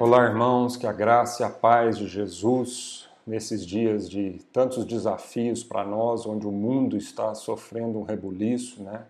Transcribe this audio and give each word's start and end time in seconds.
Olá, 0.00 0.24
irmãos, 0.24 0.78
que 0.78 0.86
a 0.86 0.92
graça 0.94 1.42
e 1.42 1.44
a 1.44 1.50
paz 1.50 1.98
de 1.98 2.08
Jesus, 2.08 3.06
nesses 3.26 3.66
dias 3.66 4.08
de 4.08 4.40
tantos 4.50 4.86
desafios 4.86 5.62
para 5.62 5.84
nós, 5.84 6.24
onde 6.24 6.46
o 6.46 6.50
mundo 6.50 6.96
está 6.96 7.34
sofrendo 7.34 7.98
um 7.98 8.02
rebuliço, 8.02 8.82
né, 8.82 9.04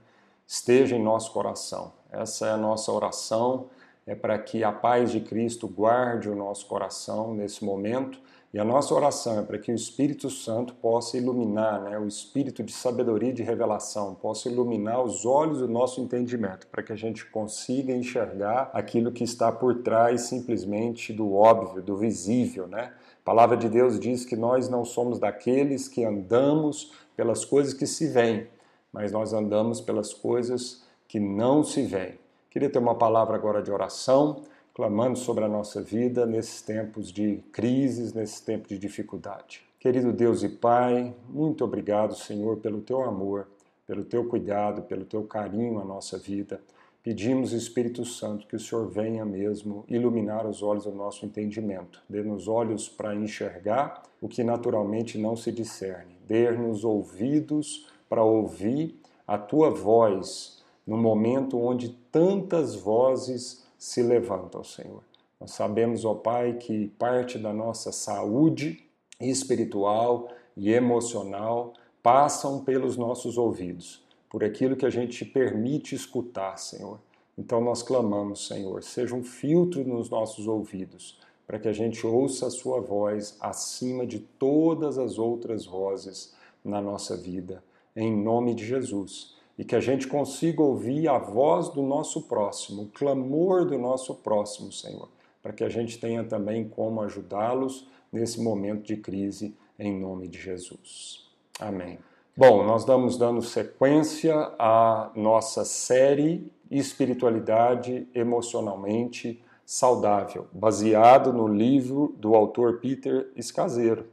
esteja 0.45 0.96
em 0.96 1.00
nosso 1.00 1.30
coração. 1.30 1.93
Essa 2.11 2.48
é 2.48 2.50
a 2.50 2.57
nossa 2.57 2.90
oração, 2.90 3.66
é 4.04 4.16
para 4.16 4.36
que 4.36 4.64
a 4.64 4.72
paz 4.72 5.12
de 5.12 5.21
Cristo 5.21 5.68
guarde 5.68 6.29
o 6.29 6.34
nosso 6.34 6.66
coração 6.66 7.34
nesse 7.34 7.64
momento 7.64 8.18
e 8.53 8.59
a 8.59 8.64
nossa 8.64 8.93
oração 8.93 9.39
é 9.39 9.43
para 9.43 9.59
que 9.59 9.71
o 9.71 9.75
Espírito 9.75 10.29
Santo 10.29 10.75
possa 10.75 11.17
iluminar, 11.17 11.82
né, 11.82 11.96
o 11.96 12.07
espírito 12.09 12.64
de 12.64 12.73
sabedoria 12.73 13.30
e 13.30 13.32
de 13.32 13.45
revelação, 13.45 14.17
possa 14.17 14.49
iluminar 14.49 15.05
os 15.05 15.25
olhos 15.25 15.58
do 15.58 15.68
nosso 15.68 16.00
entendimento, 16.00 16.67
para 16.67 16.82
que 16.82 16.93
a 16.93 16.96
gente 16.96 17.25
consiga 17.27 17.93
enxergar 17.93 18.68
aquilo 18.75 19.13
que 19.13 19.22
está 19.22 19.53
por 19.53 19.82
trás 19.82 20.22
simplesmente 20.22 21.13
do 21.13 21.32
óbvio, 21.32 21.81
do 21.81 21.96
visível. 21.96 22.67
Né? 22.67 22.93
A 23.22 23.25
palavra 23.25 23.57
de 23.57 23.68
Deus 23.68 24.00
diz 24.00 24.25
que 24.25 24.35
nós 24.35 24.69
não 24.69 24.85
somos 24.85 25.21
daqueles 25.21 25.86
que 25.86 26.05
andamos 26.05 26.93
pelas 27.14 27.44
coisas 27.44 27.72
que 27.72 27.86
se 27.86 28.08
veem, 28.08 28.49
mas 28.93 29.13
nós 29.13 29.32
andamos 29.32 29.80
pelas 29.80 30.13
coisas 30.13 30.82
que 31.07 31.21
não 31.21 31.63
se 31.63 31.82
veem. 31.82 32.19
Queria 32.50 32.69
ter 32.69 32.80
uma 32.80 32.97
palavra 32.97 33.36
agora 33.36 33.62
de 33.62 33.70
oração 33.70 34.42
clamando 34.80 35.19
sobre 35.19 35.44
a 35.44 35.48
nossa 35.48 35.83
vida 35.83 36.25
nesses 36.25 36.62
tempos 36.62 37.12
de 37.12 37.44
crises, 37.52 38.14
nesses 38.14 38.41
tempos 38.41 38.70
de 38.70 38.78
dificuldade. 38.78 39.61
Querido 39.78 40.11
Deus 40.11 40.42
e 40.42 40.48
Pai, 40.48 41.14
muito 41.28 41.62
obrigado, 41.62 42.16
Senhor, 42.16 42.56
pelo 42.56 42.80
teu 42.80 43.02
amor, 43.02 43.47
pelo 43.86 44.02
teu 44.02 44.24
cuidado, 44.24 44.80
pelo 44.80 45.05
teu 45.05 45.22
carinho 45.24 45.80
à 45.80 45.84
nossa 45.84 46.16
vida. 46.16 46.62
Pedimos, 47.02 47.52
Espírito 47.52 48.06
Santo, 48.06 48.46
que 48.46 48.56
o 48.56 48.58
Senhor 48.58 48.88
venha 48.88 49.22
mesmo 49.22 49.84
iluminar 49.86 50.46
os 50.46 50.62
olhos 50.62 50.84
do 50.84 50.92
nosso 50.92 51.27
entendimento, 51.27 52.02
dê-nos 52.08 52.48
olhos 52.48 52.88
para 52.88 53.14
enxergar 53.14 54.02
o 54.18 54.30
que 54.30 54.42
naturalmente 54.42 55.18
não 55.18 55.36
se 55.36 55.52
discerne, 55.52 56.16
dê-nos 56.27 56.84
ouvidos 56.84 57.86
para 58.08 58.24
ouvir 58.24 58.98
a 59.27 59.36
tua 59.36 59.68
voz 59.68 60.64
no 60.86 60.96
momento 60.96 61.60
onde 61.60 61.90
tantas 62.10 62.74
vozes 62.74 63.68
se 63.81 64.03
levantam, 64.03 64.62
Senhor. 64.62 65.03
Nós 65.41 65.53
sabemos, 65.53 66.05
ó 66.05 66.12
Pai, 66.12 66.53
que 66.53 66.89
parte 66.98 67.39
da 67.39 67.50
nossa 67.50 67.91
saúde 67.91 68.84
espiritual 69.19 70.28
e 70.55 70.70
emocional 70.70 71.73
passam 72.03 72.62
pelos 72.62 72.98
nossos 72.98 73.39
ouvidos, 73.39 74.05
por 74.28 74.45
aquilo 74.45 74.77
que 74.77 74.84
a 74.84 74.91
gente 74.91 75.25
permite 75.25 75.95
escutar, 75.95 76.58
Senhor. 76.58 77.01
Então 77.39 77.58
nós 77.62 77.83
clamamos, 77.83 78.47
Senhor, 78.47 78.83
seja 78.83 79.17
um 79.17 79.25
filtro 79.25 79.83
nos 79.83 80.11
nossos 80.11 80.47
ouvidos, 80.47 81.19
para 81.47 81.58
que 81.58 81.67
a 81.67 81.73
gente 81.73 82.06
ouça 82.06 82.48
a 82.48 82.51
Sua 82.51 82.83
voz 82.83 83.34
acima 83.41 84.06
de 84.06 84.19
todas 84.19 84.98
as 84.98 85.19
outras 85.19 85.64
vozes 85.64 86.34
na 86.62 86.83
nossa 86.83 87.17
vida. 87.17 87.64
Em 87.97 88.14
nome 88.14 88.55
de 88.55 88.67
Jesus 88.67 89.39
e 89.61 89.64
que 89.64 89.77
a 89.77 89.80
gente 89.80 90.06
consiga 90.06 90.62
ouvir 90.62 91.06
a 91.06 91.19
voz 91.19 91.69
do 91.69 91.83
nosso 91.83 92.22
próximo, 92.22 92.84
o 92.84 92.86
clamor 92.86 93.67
do 93.67 93.77
nosso 93.77 94.14
próximo, 94.14 94.72
Senhor, 94.72 95.06
para 95.42 95.52
que 95.52 95.62
a 95.62 95.69
gente 95.69 95.98
tenha 95.98 96.25
também 96.25 96.67
como 96.67 97.02
ajudá-los 97.02 97.86
nesse 98.11 98.41
momento 98.41 98.84
de 98.84 98.97
crise, 98.97 99.55
em 99.78 100.00
nome 100.00 100.28
de 100.28 100.41
Jesus. 100.41 101.28
Amém. 101.58 101.98
Bom, 102.34 102.64
nós 102.64 102.80
estamos 102.80 103.19
dando 103.19 103.42
sequência 103.42 104.34
à 104.58 105.11
nossa 105.14 105.62
série 105.67 106.50
Espiritualidade 106.70 108.08
Emocionalmente 108.14 109.45
Saudável, 109.67 110.47
baseado 110.55 111.34
no 111.34 111.46
livro 111.46 112.14
do 112.17 112.34
autor 112.34 112.79
Peter 112.79 113.30
Escaseiro. 113.36 114.07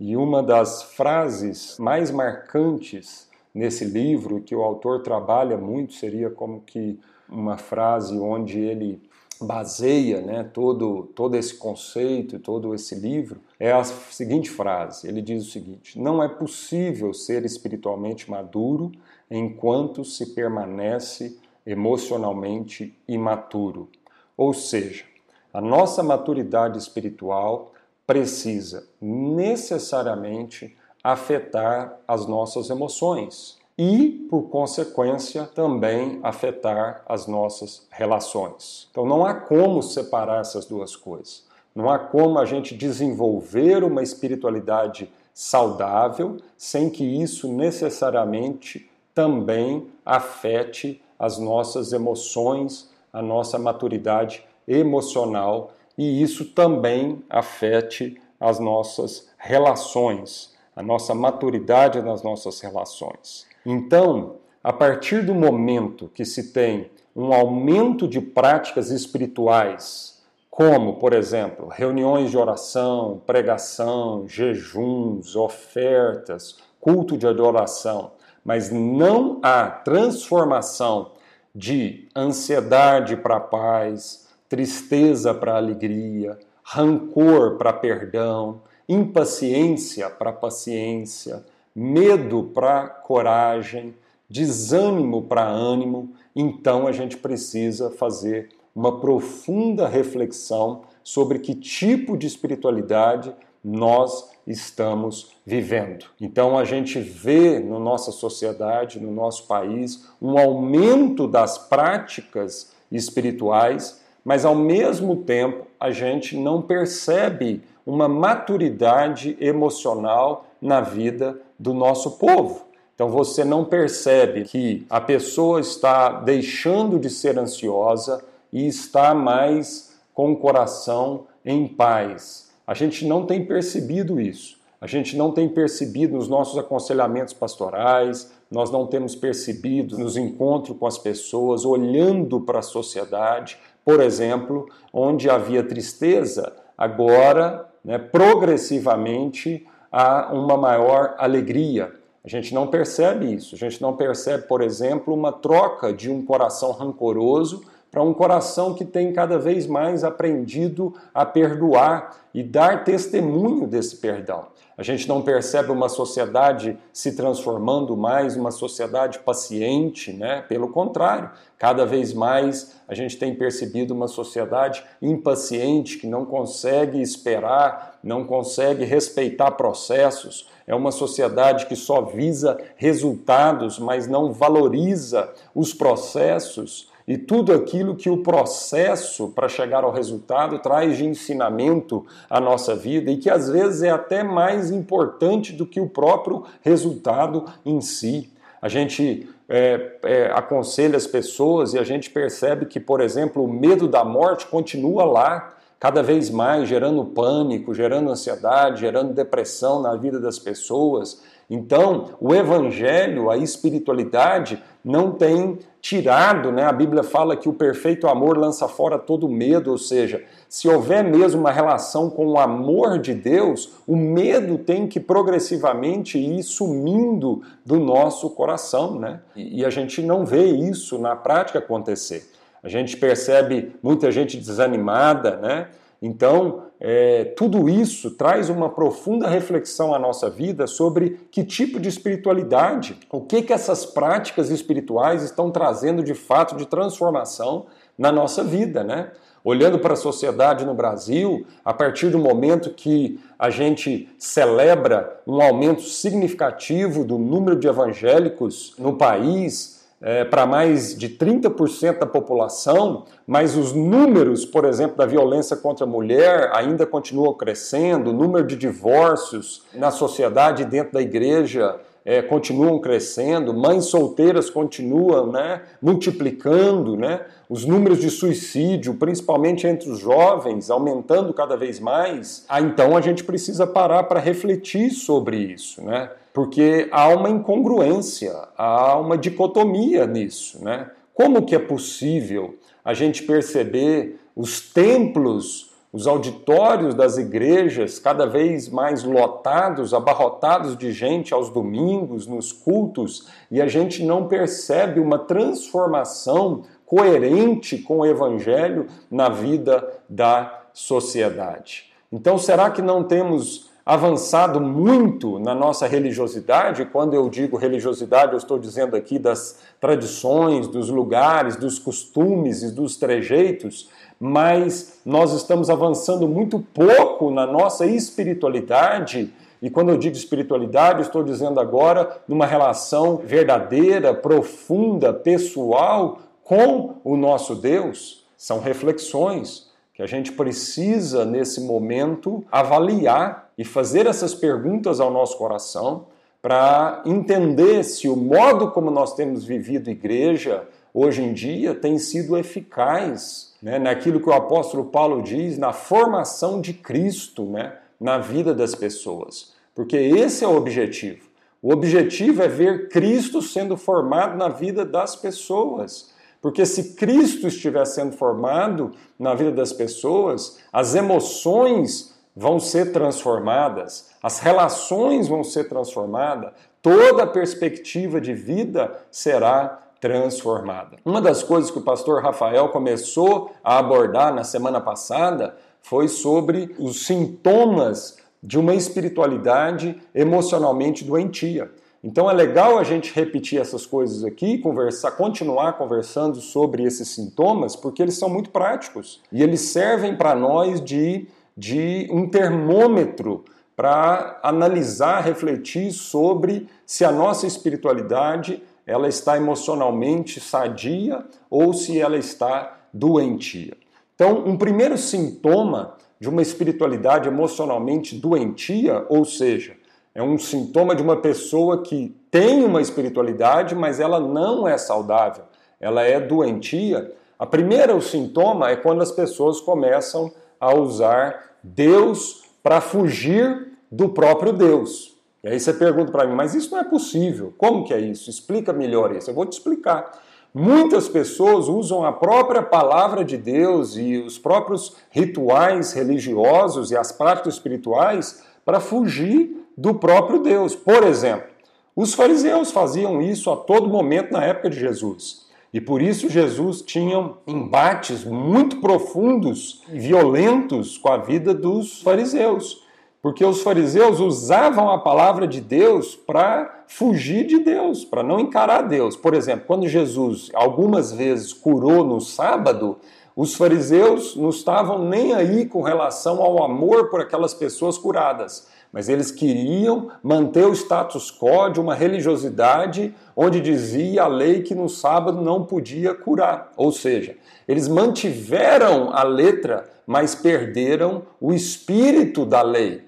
E 0.00 0.16
uma 0.16 0.42
das 0.42 0.82
frases 0.82 1.78
mais 1.78 2.10
marcantes 2.10 3.27
nesse 3.58 3.84
livro, 3.84 4.40
que 4.40 4.54
o 4.54 4.62
autor 4.62 5.02
trabalha 5.02 5.58
muito, 5.58 5.92
seria 5.94 6.30
como 6.30 6.60
que 6.60 6.96
uma 7.28 7.58
frase 7.58 8.16
onde 8.16 8.60
ele 8.60 9.02
baseia 9.40 10.20
né, 10.20 10.44
todo, 10.44 11.10
todo 11.14 11.36
esse 11.36 11.54
conceito, 11.54 12.38
todo 12.38 12.72
esse 12.72 12.94
livro, 12.94 13.40
é 13.58 13.72
a 13.72 13.82
seguinte 13.82 14.48
frase: 14.48 15.08
ele 15.08 15.20
diz 15.20 15.44
o 15.44 15.50
seguinte: 15.50 15.98
Não 15.98 16.22
é 16.22 16.28
possível 16.28 17.12
ser 17.12 17.44
espiritualmente 17.44 18.30
maduro 18.30 18.92
enquanto 19.28 20.04
se 20.04 20.34
permanece 20.34 21.36
emocionalmente 21.66 22.96
imaturo. 23.08 23.88
Ou 24.36 24.54
seja, 24.54 25.04
a 25.52 25.60
nossa 25.60 26.00
maturidade 26.00 26.78
espiritual 26.78 27.72
precisa 28.06 28.88
necessariamente 29.00 30.77
afetar 31.02 31.98
as 32.06 32.26
nossas 32.26 32.70
emoções 32.70 33.58
e, 33.78 34.26
por 34.28 34.42
consequência, 34.48 35.44
também 35.44 36.18
afetar 36.22 37.02
as 37.06 37.26
nossas 37.26 37.86
relações. 37.90 38.88
Então 38.90 39.06
não 39.06 39.24
há 39.24 39.34
como 39.34 39.82
separar 39.82 40.40
essas 40.40 40.66
duas 40.66 40.96
coisas. 40.96 41.46
Não 41.74 41.88
há 41.88 41.98
como 41.98 42.38
a 42.40 42.44
gente 42.44 42.74
desenvolver 42.74 43.84
uma 43.84 44.02
espiritualidade 44.02 45.08
saudável 45.32 46.38
sem 46.56 46.90
que 46.90 47.04
isso 47.04 47.46
necessariamente 47.46 48.90
também 49.14 49.86
afete 50.04 51.00
as 51.16 51.38
nossas 51.38 51.92
emoções, 51.92 52.90
a 53.12 53.22
nossa 53.22 53.58
maturidade 53.58 54.44
emocional 54.66 55.72
e 55.96 56.20
isso 56.22 56.44
também 56.46 57.22
afete 57.30 58.20
as 58.40 58.58
nossas 58.58 59.28
relações 59.36 60.57
a 60.78 60.82
nossa 60.82 61.12
maturidade 61.12 62.00
nas 62.00 62.22
nossas 62.22 62.60
relações. 62.60 63.44
Então, 63.66 64.36
a 64.62 64.72
partir 64.72 65.26
do 65.26 65.34
momento 65.34 66.08
que 66.14 66.24
se 66.24 66.52
tem 66.52 66.88
um 67.16 67.32
aumento 67.32 68.06
de 68.06 68.20
práticas 68.20 68.92
espirituais, 68.92 70.22
como, 70.48 70.94
por 70.94 71.12
exemplo, 71.12 71.66
reuniões 71.66 72.30
de 72.30 72.38
oração, 72.38 73.20
pregação, 73.26 74.28
jejuns, 74.28 75.34
ofertas, 75.34 76.58
culto 76.80 77.18
de 77.18 77.26
adoração, 77.26 78.12
mas 78.44 78.70
não 78.70 79.40
há 79.42 79.66
transformação 79.68 81.10
de 81.52 82.08
ansiedade 82.14 83.16
para 83.16 83.40
paz, 83.40 84.28
tristeza 84.48 85.34
para 85.34 85.56
alegria, 85.56 86.38
rancor 86.62 87.56
para 87.58 87.72
perdão, 87.72 88.60
impaciência 88.88 90.08
para 90.08 90.32
paciência, 90.32 91.44
medo 91.74 92.50
para 92.54 92.88
coragem, 92.88 93.94
desânimo 94.28 95.22
para 95.22 95.46
ânimo, 95.46 96.10
então 96.34 96.86
a 96.86 96.92
gente 96.92 97.16
precisa 97.16 97.90
fazer 97.90 98.48
uma 98.74 99.00
profunda 99.00 99.88
reflexão 99.88 100.82
sobre 101.02 101.38
que 101.38 101.54
tipo 101.54 102.16
de 102.16 102.26
espiritualidade 102.26 103.34
nós 103.64 104.30
estamos 104.46 105.32
vivendo. 105.44 106.06
Então 106.20 106.56
a 106.56 106.64
gente 106.64 106.98
vê 107.00 107.58
na 107.58 107.78
nossa 107.78 108.12
sociedade, 108.12 109.00
no 109.00 109.12
nosso 109.12 109.46
país, 109.46 110.06
um 110.22 110.38
aumento 110.38 111.26
das 111.26 111.58
práticas 111.58 112.72
espirituais, 112.90 114.00
mas 114.24 114.44
ao 114.44 114.54
mesmo 114.54 115.16
tempo 115.16 115.66
a 115.78 115.90
gente 115.90 116.36
não 116.36 116.62
percebe 116.62 117.62
uma 117.88 118.06
maturidade 118.06 119.34
emocional 119.40 120.44
na 120.60 120.82
vida 120.82 121.40
do 121.58 121.72
nosso 121.72 122.18
povo. 122.18 122.66
Então 122.94 123.08
você 123.08 123.46
não 123.46 123.64
percebe 123.64 124.44
que 124.44 124.86
a 124.90 125.00
pessoa 125.00 125.58
está 125.58 126.20
deixando 126.20 126.98
de 126.98 127.08
ser 127.08 127.38
ansiosa 127.38 128.22
e 128.52 128.66
está 128.66 129.14
mais 129.14 129.98
com 130.12 130.32
o 130.32 130.36
coração 130.36 131.28
em 131.42 131.66
paz. 131.66 132.50
A 132.66 132.74
gente 132.74 133.06
não 133.06 133.24
tem 133.24 133.46
percebido 133.46 134.20
isso. 134.20 134.58
A 134.78 134.86
gente 134.86 135.16
não 135.16 135.32
tem 135.32 135.48
percebido 135.48 136.14
nos 136.16 136.28
nossos 136.28 136.58
aconselhamentos 136.58 137.32
pastorais, 137.32 138.30
nós 138.50 138.70
não 138.70 138.86
temos 138.86 139.16
percebido 139.16 139.96
nos 139.96 140.14
encontros 140.14 140.76
com 140.76 140.86
as 140.86 140.98
pessoas, 140.98 141.64
olhando 141.64 142.38
para 142.38 142.58
a 142.58 142.62
sociedade, 142.62 143.58
por 143.82 144.00
exemplo, 144.00 144.68
onde 144.92 145.30
havia 145.30 145.62
tristeza, 145.62 146.52
agora 146.76 147.67
né, 147.84 147.98
progressivamente 147.98 149.66
a 149.90 150.32
uma 150.32 150.56
maior 150.56 151.14
alegria. 151.18 151.92
A 152.24 152.28
gente 152.28 152.52
não 152.52 152.66
percebe 152.66 153.32
isso. 153.32 153.54
A 153.54 153.58
gente 153.58 153.80
não 153.80 153.96
percebe, 153.96 154.46
por 154.46 154.60
exemplo, 154.60 155.14
uma 155.14 155.32
troca 155.32 155.92
de 155.92 156.10
um 156.10 156.24
coração 156.24 156.72
rancoroso 156.72 157.64
para 157.90 158.02
um 158.02 158.12
coração 158.12 158.74
que 158.74 158.84
tem 158.84 159.12
cada 159.12 159.38
vez 159.38 159.66
mais 159.66 160.04
aprendido 160.04 160.94
a 161.14 161.24
perdoar 161.24 162.16
e 162.34 162.42
dar 162.42 162.84
testemunho 162.84 163.66
desse 163.66 163.96
perdão. 163.96 164.46
A 164.78 164.82
gente 164.84 165.08
não 165.08 165.22
percebe 165.22 165.72
uma 165.72 165.88
sociedade 165.88 166.78
se 166.92 167.16
transformando 167.16 167.96
mais 167.96 168.36
uma 168.36 168.52
sociedade 168.52 169.18
paciente, 169.18 170.12
né? 170.12 170.40
Pelo 170.42 170.68
contrário, 170.68 171.32
cada 171.58 171.84
vez 171.84 172.12
mais 172.12 172.76
a 172.86 172.94
gente 172.94 173.18
tem 173.18 173.34
percebido 173.34 173.92
uma 173.92 174.06
sociedade 174.06 174.84
impaciente 175.02 175.98
que 175.98 176.06
não 176.06 176.24
consegue 176.24 177.02
esperar, 177.02 177.98
não 178.04 178.24
consegue 178.24 178.84
respeitar 178.84 179.50
processos. 179.50 180.48
É 180.64 180.74
uma 180.76 180.92
sociedade 180.92 181.66
que 181.66 181.74
só 181.74 182.02
visa 182.02 182.56
resultados, 182.76 183.80
mas 183.80 184.06
não 184.06 184.32
valoriza 184.32 185.28
os 185.56 185.74
processos 185.74 186.88
e 187.08 187.16
tudo 187.16 187.54
aquilo 187.54 187.96
que 187.96 188.10
o 188.10 188.18
processo 188.18 189.28
para 189.28 189.48
chegar 189.48 189.82
ao 189.82 189.90
resultado 189.90 190.58
traz 190.58 190.98
de 190.98 191.06
ensinamento 191.06 192.04
à 192.28 192.38
nossa 192.38 192.76
vida 192.76 193.10
e 193.10 193.16
que 193.16 193.30
às 193.30 193.48
vezes 193.48 193.82
é 193.82 193.88
até 193.88 194.22
mais 194.22 194.70
importante 194.70 195.54
do 195.54 195.64
que 195.64 195.80
o 195.80 195.88
próprio 195.88 196.44
resultado 196.60 197.46
em 197.64 197.80
si. 197.80 198.30
A 198.60 198.68
gente 198.68 199.26
é, 199.48 199.92
é, 200.04 200.26
aconselha 200.34 200.98
as 200.98 201.06
pessoas 201.06 201.72
e 201.72 201.78
a 201.78 201.82
gente 201.82 202.10
percebe 202.10 202.66
que, 202.66 202.78
por 202.78 203.00
exemplo, 203.00 203.42
o 203.42 203.50
medo 203.50 203.88
da 203.88 204.04
morte 204.04 204.46
continua 204.46 205.06
lá, 205.06 205.54
cada 205.80 206.02
vez 206.02 206.28
mais, 206.28 206.68
gerando 206.68 207.04
pânico, 207.06 207.72
gerando 207.72 208.10
ansiedade, 208.10 208.80
gerando 208.80 209.14
depressão 209.14 209.80
na 209.80 209.94
vida 209.96 210.20
das 210.20 210.38
pessoas. 210.38 211.22
Então, 211.48 212.10
o 212.20 212.34
evangelho, 212.34 213.30
a 213.30 213.38
espiritualidade, 213.38 214.62
não 214.88 215.12
tem 215.12 215.58
tirado, 215.82 216.50
né? 216.50 216.64
A 216.64 216.72
Bíblia 216.72 217.02
fala 217.02 217.36
que 217.36 217.46
o 217.46 217.52
perfeito 217.52 218.08
amor 218.08 218.38
lança 218.38 218.66
fora 218.66 218.98
todo 218.98 219.28
medo, 219.28 219.70
ou 219.70 219.76
seja, 219.76 220.24
se 220.48 220.66
houver 220.66 221.04
mesmo 221.04 221.42
uma 221.42 221.52
relação 221.52 222.08
com 222.08 222.26
o 222.26 222.38
amor 222.38 222.98
de 222.98 223.12
Deus, 223.12 223.70
o 223.86 223.94
medo 223.94 224.56
tem 224.56 224.86
que 224.86 224.98
progressivamente 224.98 226.18
ir 226.18 226.42
sumindo 226.42 227.42
do 227.66 227.78
nosso 227.78 228.30
coração, 228.30 228.98
né? 228.98 229.20
E 229.36 229.62
a 229.62 229.68
gente 229.68 230.00
não 230.00 230.24
vê 230.24 230.46
isso 230.46 230.98
na 230.98 231.14
prática 231.14 231.58
acontecer. 231.58 232.26
A 232.62 232.68
gente 232.68 232.96
percebe 232.96 233.76
muita 233.82 234.10
gente 234.10 234.38
desanimada, 234.38 235.36
né? 235.36 235.68
Então, 236.00 236.62
é, 236.80 237.24
tudo 237.36 237.68
isso 237.68 238.12
traz 238.12 238.48
uma 238.48 238.68
profunda 238.68 239.28
reflexão 239.28 239.92
à 239.92 239.98
nossa 239.98 240.30
vida 240.30 240.66
sobre 240.66 241.20
que 241.30 241.42
tipo 241.42 241.80
de 241.80 241.88
espiritualidade, 241.88 242.96
o 243.10 243.20
que, 243.20 243.42
que 243.42 243.52
essas 243.52 243.84
práticas 243.84 244.48
espirituais 244.50 245.22
estão 245.24 245.50
trazendo 245.50 246.04
de 246.04 246.14
fato 246.14 246.56
de 246.56 246.66
transformação 246.66 247.66
na 247.96 248.12
nossa 248.12 248.44
vida, 248.44 248.84
né? 248.84 249.10
Olhando 249.42 249.78
para 249.78 249.94
a 249.94 249.96
sociedade 249.96 250.64
no 250.64 250.74
Brasil, 250.74 251.46
a 251.64 251.72
partir 251.72 252.10
do 252.10 252.18
momento 252.18 252.70
que 252.70 253.18
a 253.38 253.50
gente 253.50 254.08
celebra 254.18 255.20
um 255.26 255.40
aumento 255.40 255.82
significativo 255.82 257.04
do 257.04 257.18
número 257.18 257.58
de 257.58 257.66
evangélicos 257.66 258.74
no 258.78 258.96
país, 258.96 259.77
é, 260.00 260.24
para 260.24 260.46
mais 260.46 260.96
de 260.96 261.08
30% 261.08 261.98
da 261.98 262.06
população, 262.06 263.04
mas 263.26 263.56
os 263.56 263.72
números, 263.72 264.44
por 264.44 264.64
exemplo, 264.64 264.96
da 264.96 265.06
violência 265.06 265.56
contra 265.56 265.84
a 265.84 265.88
mulher 265.88 266.50
ainda 266.54 266.86
continuam 266.86 267.34
crescendo, 267.34 268.10
o 268.10 268.12
número 268.12 268.46
de 268.46 268.56
divórcios 268.56 269.64
na 269.74 269.90
sociedade 269.90 270.62
e 270.62 270.66
dentro 270.66 270.92
da 270.92 271.02
igreja 271.02 271.80
é, 272.08 272.22
continuam 272.22 272.78
crescendo, 272.78 273.52
mães 273.52 273.84
solteiras 273.84 274.48
continuam 274.48 275.30
né, 275.30 275.60
multiplicando, 275.82 276.96
né, 276.96 277.20
os 277.50 277.66
números 277.66 278.00
de 278.00 278.08
suicídio, 278.08 278.94
principalmente 278.94 279.66
entre 279.66 279.90
os 279.90 279.98
jovens, 279.98 280.70
aumentando 280.70 281.34
cada 281.34 281.54
vez 281.54 281.78
mais. 281.78 282.46
Ah, 282.48 282.62
então 282.62 282.96
a 282.96 283.02
gente 283.02 283.22
precisa 283.22 283.66
parar 283.66 284.04
para 284.04 284.20
refletir 284.20 284.90
sobre 284.90 285.36
isso. 285.36 285.82
Né? 285.82 286.08
porque 286.32 286.86
há 286.92 287.08
uma 287.08 287.28
incongruência, 287.28 288.32
há 288.56 288.96
uma 288.96 289.18
dicotomia 289.18 290.06
nisso, 290.06 290.62
né? 290.62 290.88
Como 291.12 291.44
que 291.44 291.52
é 291.52 291.58
possível 291.58 292.54
a 292.84 292.94
gente 292.94 293.24
perceber 293.24 294.20
os 294.36 294.60
templos, 294.60 295.67
os 295.92 296.06
auditórios 296.06 296.94
das 296.94 297.16
igrejas 297.16 297.98
cada 297.98 298.26
vez 298.26 298.68
mais 298.68 299.04
lotados, 299.04 299.94
abarrotados 299.94 300.76
de 300.76 300.92
gente 300.92 301.32
aos 301.32 301.50
domingos, 301.50 302.26
nos 302.26 302.52
cultos, 302.52 303.26
e 303.50 303.60
a 303.60 303.66
gente 303.66 304.04
não 304.04 304.28
percebe 304.28 305.00
uma 305.00 305.18
transformação 305.18 306.62
coerente 306.84 307.78
com 307.78 307.98
o 307.98 308.06
evangelho 308.06 308.86
na 309.10 309.28
vida 309.28 309.86
da 310.08 310.62
sociedade? 310.72 311.92
Então, 312.12 312.38
será 312.38 312.70
que 312.70 312.82
não 312.82 313.04
temos 313.04 313.68
avançado 313.88 314.60
muito 314.60 315.38
na 315.38 315.54
nossa 315.54 315.86
religiosidade. 315.86 316.84
Quando 316.84 317.14
eu 317.14 317.26
digo 317.30 317.56
religiosidade, 317.56 318.32
eu 318.32 318.36
estou 318.36 318.58
dizendo 318.58 318.94
aqui 318.94 319.18
das 319.18 319.60
tradições, 319.80 320.68
dos 320.68 320.90
lugares, 320.90 321.56
dos 321.56 321.78
costumes 321.78 322.62
e 322.62 322.70
dos 322.70 322.98
trejeitos, 322.98 323.88
mas 324.20 325.00
nós 325.04 325.32
estamos 325.32 325.70
avançando 325.70 326.26
muito 326.26 326.58
pouco 326.74 327.30
na 327.30 327.46
nossa 327.46 327.86
espiritualidade. 327.86 329.32
E 329.62 329.70
quando 329.70 329.90
eu 329.90 329.98
digo 329.98 330.16
espiritualidade, 330.16 331.02
estou 331.02 331.22
dizendo 331.22 331.60
agora 331.60 332.20
numa 332.26 332.46
relação 332.46 333.18
verdadeira, 333.18 334.14
profunda, 334.14 335.12
pessoal 335.12 336.20
com 336.42 336.96
o 337.04 337.16
nosso 337.16 337.54
Deus. 337.54 338.24
São 338.36 338.60
reflexões 338.60 339.68
que 339.94 340.02
a 340.02 340.06
gente 340.06 340.32
precisa, 340.32 341.24
nesse 341.24 341.60
momento, 341.60 342.44
avaliar 342.52 343.50
e 343.58 343.64
fazer 343.64 344.06
essas 344.06 344.34
perguntas 344.34 345.00
ao 345.00 345.10
nosso 345.10 345.36
coração 345.36 346.06
para 346.40 347.02
entender 347.04 347.82
se 347.82 348.08
o 348.08 348.16
modo 348.16 348.70
como 348.70 348.90
nós 348.90 349.14
temos 349.14 349.44
vivido 349.44 349.90
igreja 349.90 350.62
hoje 350.94 351.22
em 351.22 351.32
dia 351.32 351.74
tem 351.74 351.98
sido 351.98 352.38
eficaz 352.38 353.47
né, 353.62 353.78
naquilo 353.78 354.20
que 354.20 354.28
o 354.28 354.32
apóstolo 354.32 354.86
Paulo 354.86 355.22
diz, 355.22 355.58
na 355.58 355.72
formação 355.72 356.60
de 356.60 356.72
Cristo 356.72 357.44
né, 357.44 357.76
na 358.00 358.18
vida 358.18 358.54
das 358.54 358.74
pessoas. 358.74 359.54
Porque 359.74 359.96
esse 359.96 360.44
é 360.44 360.48
o 360.48 360.56
objetivo. 360.56 361.28
O 361.60 361.72
objetivo 361.72 362.42
é 362.42 362.48
ver 362.48 362.88
Cristo 362.88 363.42
sendo 363.42 363.76
formado 363.76 364.36
na 364.36 364.48
vida 364.48 364.84
das 364.84 365.16
pessoas. 365.16 366.12
Porque 366.40 366.64
se 366.64 366.94
Cristo 366.94 367.48
estiver 367.48 367.84
sendo 367.84 368.12
formado 368.12 368.92
na 369.18 369.34
vida 369.34 369.50
das 369.50 369.72
pessoas, 369.72 370.58
as 370.72 370.94
emoções 370.94 372.16
vão 372.34 372.60
ser 372.60 372.92
transformadas, 372.92 374.10
as 374.22 374.38
relações 374.38 375.26
vão 375.26 375.42
ser 375.42 375.68
transformadas, 375.68 376.52
toda 376.80 377.24
a 377.24 377.26
perspectiva 377.26 378.20
de 378.20 378.32
vida 378.32 378.96
será 379.10 379.87
transformada. 380.00 380.96
Uma 381.04 381.20
das 381.20 381.42
coisas 381.42 381.70
que 381.70 381.78
o 381.78 381.82
pastor 381.82 382.22
Rafael 382.22 382.68
começou 382.68 383.52
a 383.62 383.78
abordar 383.78 384.34
na 384.34 384.44
semana 384.44 384.80
passada 384.80 385.56
foi 385.82 386.08
sobre 386.08 386.74
os 386.78 387.06
sintomas 387.06 388.16
de 388.42 388.58
uma 388.58 388.74
espiritualidade 388.74 390.00
emocionalmente 390.14 391.04
doentia. 391.04 391.70
Então 392.02 392.30
é 392.30 392.32
legal 392.32 392.78
a 392.78 392.84
gente 392.84 393.12
repetir 393.12 393.60
essas 393.60 393.84
coisas 393.84 394.22
aqui, 394.22 394.58
conversar, 394.58 395.12
continuar 395.12 395.72
conversando 395.72 396.40
sobre 396.40 396.84
esses 396.84 397.08
sintomas, 397.08 397.74
porque 397.74 398.00
eles 398.00 398.16
são 398.16 398.28
muito 398.28 398.50
práticos 398.50 399.20
e 399.32 399.42
eles 399.42 399.62
servem 399.62 400.16
para 400.16 400.34
nós 400.34 400.80
de, 400.80 401.26
de 401.56 402.08
um 402.12 402.28
termômetro 402.28 403.44
para 403.74 404.38
analisar, 404.42 405.20
refletir 405.20 405.92
sobre 405.92 406.68
se 406.86 407.04
a 407.04 407.10
nossa 407.10 407.46
espiritualidade 407.46 408.62
ela 408.88 409.06
está 409.06 409.36
emocionalmente 409.36 410.40
sadia 410.40 411.22
ou 411.50 411.74
se 411.74 412.00
ela 412.00 412.16
está 412.16 412.78
doentia. 412.90 413.76
Então, 414.14 414.44
um 414.46 414.56
primeiro 414.56 414.96
sintoma 414.96 415.94
de 416.18 416.26
uma 416.26 416.40
espiritualidade 416.40 417.28
emocionalmente 417.28 418.16
doentia, 418.16 419.04
ou 419.10 419.26
seja, 419.26 419.76
é 420.14 420.22
um 420.22 420.38
sintoma 420.38 420.96
de 420.96 421.02
uma 421.02 421.16
pessoa 421.16 421.82
que 421.82 422.16
tem 422.30 422.64
uma 422.64 422.80
espiritualidade, 422.80 423.74
mas 423.74 424.00
ela 424.00 424.18
não 424.18 424.66
é 424.66 424.78
saudável, 424.78 425.44
ela 425.78 426.02
é 426.02 426.18
doentia. 426.18 427.12
A 427.38 427.44
primeira 427.44 427.94
o 427.94 428.00
sintoma 428.00 428.70
é 428.70 428.76
quando 428.76 429.02
as 429.02 429.12
pessoas 429.12 429.60
começam 429.60 430.32
a 430.58 430.74
usar 430.74 431.58
Deus 431.62 432.42
para 432.62 432.80
fugir 432.80 433.68
do 433.92 434.08
próprio 434.08 434.52
Deus. 434.54 435.17
E 435.48 435.52
aí 435.52 435.58
você 435.58 435.72
pergunta 435.72 436.12
para 436.12 436.26
mim, 436.26 436.34
mas 436.34 436.54
isso 436.54 436.70
não 436.72 436.78
é 436.78 436.84
possível. 436.84 437.54
Como 437.56 437.82
que 437.82 437.94
é 437.94 437.98
isso? 437.98 438.28
Explica 438.28 438.70
melhor 438.70 439.16
isso. 439.16 439.30
Eu 439.30 439.34
vou 439.34 439.46
te 439.46 439.54
explicar. 439.54 440.12
Muitas 440.52 441.08
pessoas 441.08 441.68
usam 441.68 442.04
a 442.04 442.12
própria 442.12 442.62
palavra 442.62 443.24
de 443.24 443.38
Deus 443.38 443.96
e 443.96 444.18
os 444.18 444.38
próprios 444.38 444.96
rituais 445.10 445.94
religiosos 445.94 446.90
e 446.90 446.96
as 446.98 447.12
práticas 447.12 447.54
espirituais 447.54 448.44
para 448.62 448.78
fugir 448.78 449.56
do 449.74 449.94
próprio 449.94 450.40
Deus. 450.40 450.74
Por 450.74 451.02
exemplo, 451.02 451.48
os 451.96 452.12
fariseus 452.12 452.70
faziam 452.70 453.22
isso 453.22 453.50
a 453.50 453.56
todo 453.56 453.88
momento 453.88 454.30
na 454.30 454.44
época 454.44 454.68
de 454.68 454.78
Jesus. 454.78 455.46
E 455.72 455.80
por 455.80 456.02
isso 456.02 456.28
Jesus 456.28 456.82
tinha 456.82 457.32
embates 457.46 458.22
muito 458.22 458.82
profundos 458.82 459.82
e 459.90 459.98
violentos 459.98 460.98
com 460.98 461.08
a 461.10 461.16
vida 461.16 461.54
dos 461.54 462.02
fariseus. 462.02 462.86
Porque 463.20 463.44
os 463.44 463.62
fariseus 463.62 464.20
usavam 464.20 464.90
a 464.90 464.98
palavra 464.98 465.46
de 465.46 465.60
Deus 465.60 466.14
para 466.14 466.84
fugir 466.86 467.46
de 467.46 467.58
Deus, 467.58 468.04
para 468.04 468.22
não 468.22 468.38
encarar 468.38 468.82
Deus. 468.82 469.16
Por 469.16 469.34
exemplo, 469.34 469.64
quando 469.66 469.88
Jesus 469.88 470.50
algumas 470.54 471.12
vezes 471.12 471.52
curou 471.52 472.04
no 472.04 472.20
sábado, 472.20 472.98
os 473.34 473.54
fariseus 473.54 474.36
não 474.36 474.50
estavam 474.50 475.04
nem 475.04 475.34
aí 475.34 475.66
com 475.66 475.82
relação 475.82 476.40
ao 476.42 476.62
amor 476.62 477.10
por 477.10 477.20
aquelas 477.20 477.54
pessoas 477.54 477.98
curadas 477.98 478.66
mas 478.92 479.08
eles 479.08 479.30
queriam 479.30 480.10
manter 480.22 480.66
o 480.66 480.72
status 480.72 481.30
quo 481.30 481.68
de 481.68 481.80
uma 481.80 481.94
religiosidade 481.94 483.14
onde 483.36 483.60
dizia 483.60 484.24
a 484.24 484.28
lei 484.28 484.62
que 484.62 484.74
no 484.74 484.88
sábado 484.88 485.42
não 485.42 485.64
podia 485.64 486.14
curar. 486.14 486.72
Ou 486.76 486.90
seja, 486.90 487.36
eles 487.66 487.86
mantiveram 487.86 489.10
a 489.12 489.22
letra, 489.22 489.88
mas 490.06 490.34
perderam 490.34 491.22
o 491.40 491.52
espírito 491.52 492.46
da 492.46 492.62
lei. 492.62 493.07